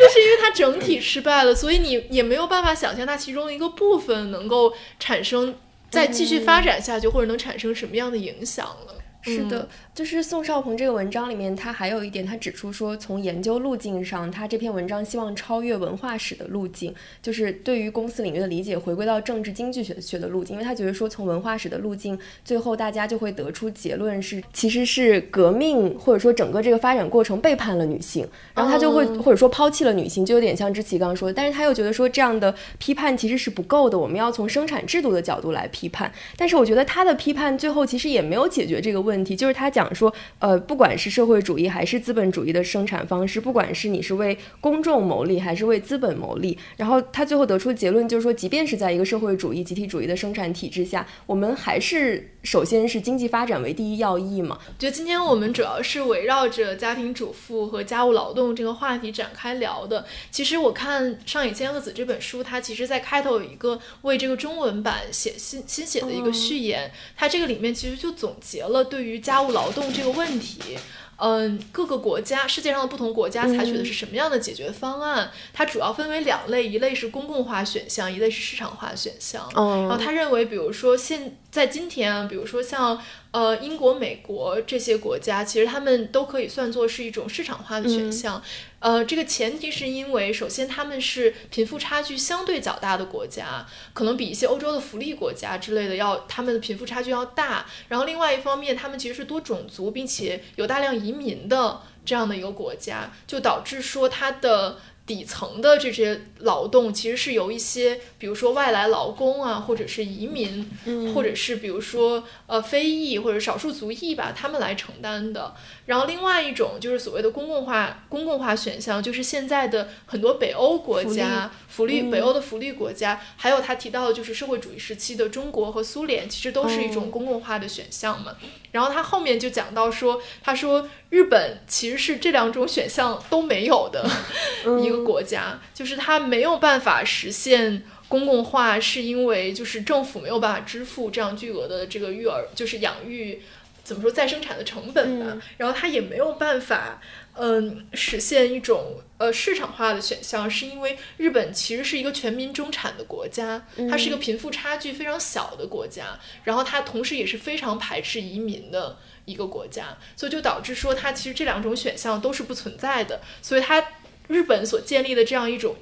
[0.10, 5.56] 是因为它整体失败了，所以你也没有办法想象它其中的一个部分能够产生
[5.90, 8.96] 再继续发展下去，或者能产生什么样的影响了。
[9.28, 39.17] 是的，就是宋少鹏这个文章里面，他还有一点，他指出说，从研究路径上，他这篇文章希望超越文化史的路径，就是对于公司领域的理解，回归到政治经济学学的路径，因为他觉得说，从文化史的路径，最后大家就会得出结论是，其实是革命或者说整个这个发展过程背叛了女性，然后他就会或者说抛弃了女性，就有点像之奇刚刚说的，但是他又觉得说这样的批判其实是不够的，我们要从生产制度的角度来批判，但是我觉得他的批判最后其实也没有解决这个问题。
[39.18, 54.60] 问题就是他讲说，呃，不管是社会主义还是资本主义的生产方式，不管是你是为公众谋利还是为资本谋利，然后他最后得出结论就是说，即便是在一个社会主义集体主义的生产体制下，我们还是首先是经济发展为第一要义嘛。
[54.78, 60.06] 就今天我们主要是围绕着家庭主妇和家务劳动这个话题展开聊的。
[60.30, 70.78] 其实我看上野千鹤子这本书，它其实在开头有一个为这个中文版写新新写的一个序言，它这个里面其实就总结了对于家务劳动这个问题，
[71.18, 75.32] 嗯，各个国家，世界上的不同国家采取的是什么样的解决方案？
[75.54, 79.48] 它主要分为两类，一类是公共化选项，一类是市场化选项。
[79.56, 83.02] 然后他认为，比如说现在今天啊，比如说像
[83.38, 88.42] 呃英国、美国这些国家，其实他们都可以算作是一种市场化的选项。
[88.80, 97.68] 呃，这个前提是因为，首先他们是贫富差距相对较大的国家，可能比一些欧洲的福利国家之类的要他们的贫富差距要大。
[97.90, 104.80] 然后另外一方面，他们其实是多种族，并且有大量移民的这样的一个国家，就导致说它的。
[105.08, 110.70] 底层的这些劳动其实是由一些，比如说外来劳工啊，或者是移民，
[111.16, 115.56] 或者是比如说呃非裔或者少数族裔吧，他们来承担的。
[115.88, 128.36] 然后另外一种就是所谓的公共化公共化选项，就是现在的很多北欧国家福利北欧的福利国家，还有他提到的就是社会主义时期的中国和苏联，其实都是一种公共化的选项嘛。
[128.74, 134.08] 然后他后面就讲到说，他说日本其实是这两种选项都没有的
[134.84, 143.42] 一个国家，就是他没有办法实现公共化，是因为就是政府没有办法支付这样巨额的这个育儿，就是养育
[143.88, 145.42] 怎么说再生产的成本吧。
[145.56, 147.02] 然后它也没有办法，
[147.36, 163.82] 嗯，实现一种呃市场化的选项，是因为日本其实是一个全民中产的国家，它是一个贫富差距非常小的国家，然后它同时也是非常排斥移民的一个国家，所以就导致说它其实这两种选项都是不存在的，所以它
[164.28, 165.78] 日本所建立的这样一种。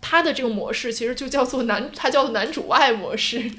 [0.00, 3.50] 它的这个模式其实就叫做男， 他叫做男主外模式，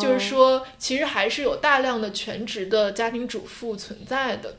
[0.00, 4.56] 就是说其实还是有大量的全职的家庭主妇存在的。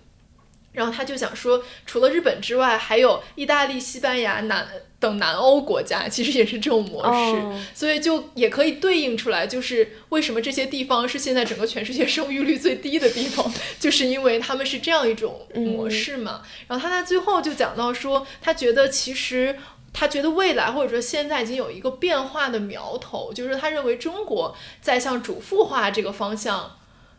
[0.73, 4.67] 然后他就想说，除了日本之外，还有意大利、西班牙、南
[4.99, 16.43] 等南欧国家，其实也是这种模式，所以就也可以对应出来，就是为什么这些地方是现在整个全世界生育率最低的地方， 就是因为他们是这样一种模式嘛。
[16.67, 19.57] 然后他在最后就讲到说，他觉得其实。
[19.93, 26.77] 他觉得未来或者说现在已经有一个变化的苗头，就是他认为中国在向主妇化这个方向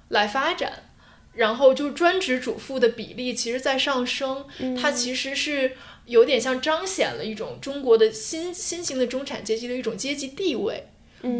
[0.08, 0.84] 来发展，
[1.32, 4.46] 然后就专职主妇的比例其实在上升，
[4.80, 5.76] 它其实是
[6.06, 10.88] 有点像彰显了一种中国的新新型的中产阶级的一种阶级地位。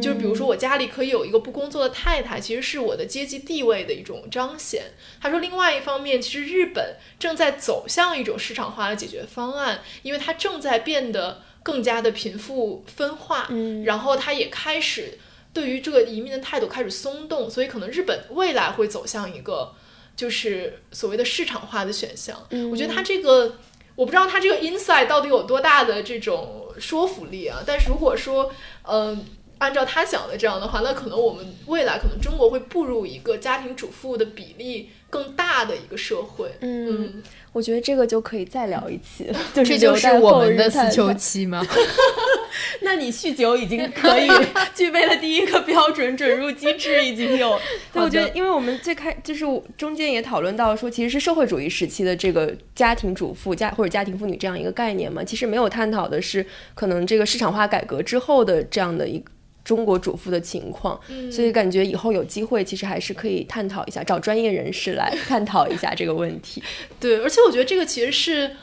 [0.02, 4.86] 就是比如说，我家里可以有一个不工作的太太，其实是我的阶级地位的一种彰显。
[5.20, 15.16] 他说，另外一方面，其实日本正在走向一种市场化的解决方案，因为它正在变得更加的贫富分化，嗯，然后它也开始
[15.52, 19.72] 对于这个移民的态度开始松动，所以可能日本未来会走向一个
[20.16, 22.36] 就是所谓的市场化的选项。
[22.72, 23.56] 我觉得他这个，
[23.94, 28.52] 我不知道他这个 inside 到底有多大的这种说服力啊，但是如果说，
[28.82, 29.24] 嗯。
[29.59, 36.51] 按照他想的这样的话，那可能我们未来可能中国会步入一个家庭主妇的比例更大的一个社会。
[36.60, 37.22] 嗯，
[37.52, 41.64] 我觉得这个就可以再聊一期， 这就是我们的思秋期吗？
[42.82, 44.28] 那你酗酒已经可以
[44.74, 47.59] 具备了第一个标准，准入机制已经有。
[47.93, 49.44] 对，我觉得，因为我们最开就是
[49.76, 56.44] 中间也讨论到说，其实是社会主义时期的这个家庭主妇家或者家庭妇女这样一个概念嘛，其实没有探讨的是
[56.74, 59.30] 可能这个市场化改革之后的这样的一个。
[59.69, 60.99] 中国主妇的情况，
[61.31, 66.62] 所以感觉以后有机会，其实还是可以探讨一下，找专业人士来探讨一下这个问题。
[66.99, 68.57] 对，而且我觉得这个其实是，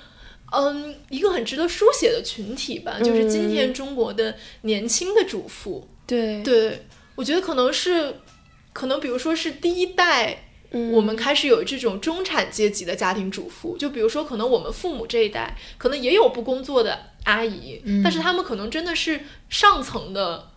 [0.52, 5.88] 嗯，一个很值得书写的群体吧，就是今天中国的年轻的主妇。
[6.08, 8.16] 对，对我觉得可能是，
[8.74, 10.46] 可能比如说是第一代，
[10.92, 19.20] 我们开始有这种中产阶级的家庭主妇，就比如说可能我们父母这一代，可能也有不工作的阿姨，但是他们可能真的是
[19.50, 20.55] 上层的。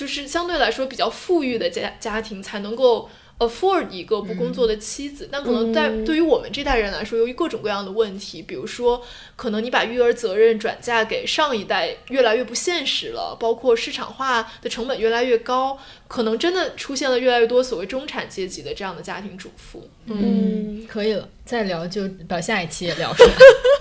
[0.00, 9.02] 就是相对来说比较富裕的家家庭才能够 afford 一个不工作的妻子，但可能在对于我们这代人来说，由于各种各样的问题，比如说
[9.36, 15.78] 可能你把育儿责任转嫁给上一代越来越不现实了，包括市场化的成本越来越高，
[16.08, 19.86] 可能真的出现了越来越多所谓中产阶级的这样的家庭主妇。
[20.06, 23.32] 嗯，可以了，再聊就到下一期也聊出来。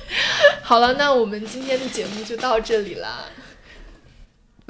[0.62, 3.26] 好了，那我们今天的节目就到这里啦。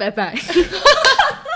[0.00, 0.34] 拜拜。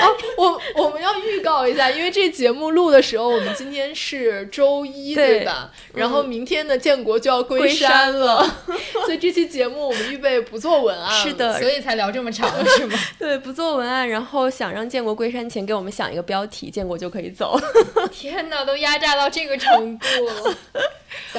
[0.00, 5.70] 哦，我我们要预告一下，因为这节目录的时候，我们今天是周一，对吧？
[5.94, 8.44] 然后明天的建国就要归山了，
[9.06, 12.98] 所以这期节目我们预备不做文案， 是的，所以才聊这么长， 是吗？
[13.18, 17.58] 对，不做文案，然后想让建国归山前给我们想一个标题，建国就可以走。
[18.10, 20.54] 天哪，都压榨到这个程度了。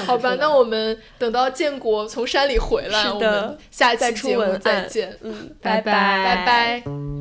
[0.05, 5.17] 好吧，那我们等到建国从山里回来，我们下期节目再见。
[5.21, 7.14] 嗯，拜拜，拜拜。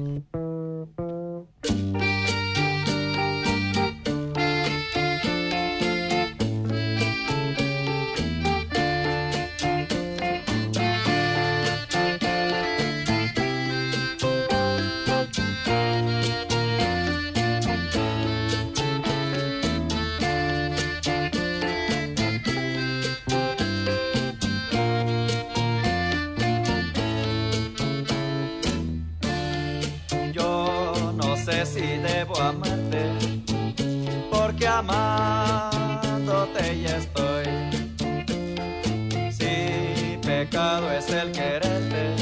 [41.23, 42.13] el quererte,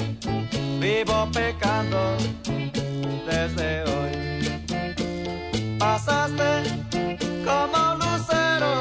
[0.79, 2.15] vivo pecando
[3.25, 4.11] desde hoy.
[5.79, 6.85] Pasaste
[7.43, 8.73] como un lucero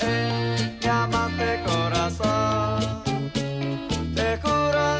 [0.00, 3.02] en mi amante corazón.
[4.16, 4.98] Te juro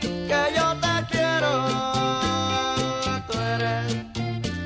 [0.00, 1.52] que yo te quiero,
[3.28, 3.86] tú eres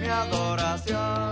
[0.01, 1.27] mi adoración.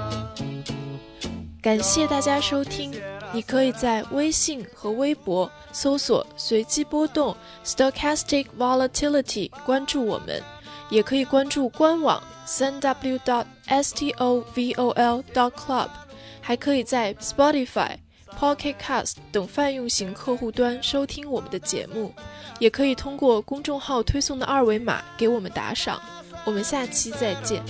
[1.62, 2.92] 感谢大家收听，
[3.39, 7.33] 你可以在微信和微博搜索“随机波动
[7.63, 10.43] ”（Stochastic Volatility） 关注我们，
[10.89, 13.17] 也可以关注官网三 w
[13.65, 14.43] stovol
[15.33, 15.87] dot club
[16.41, 17.91] 还可以在 Spotify、
[18.37, 22.13] Pocket Cast 等泛用型客户端收听我们的节目，
[22.59, 26.01] 也可以通过公众号推送的二维码给我们打赏。
[26.43, 27.63] 我们下期再见。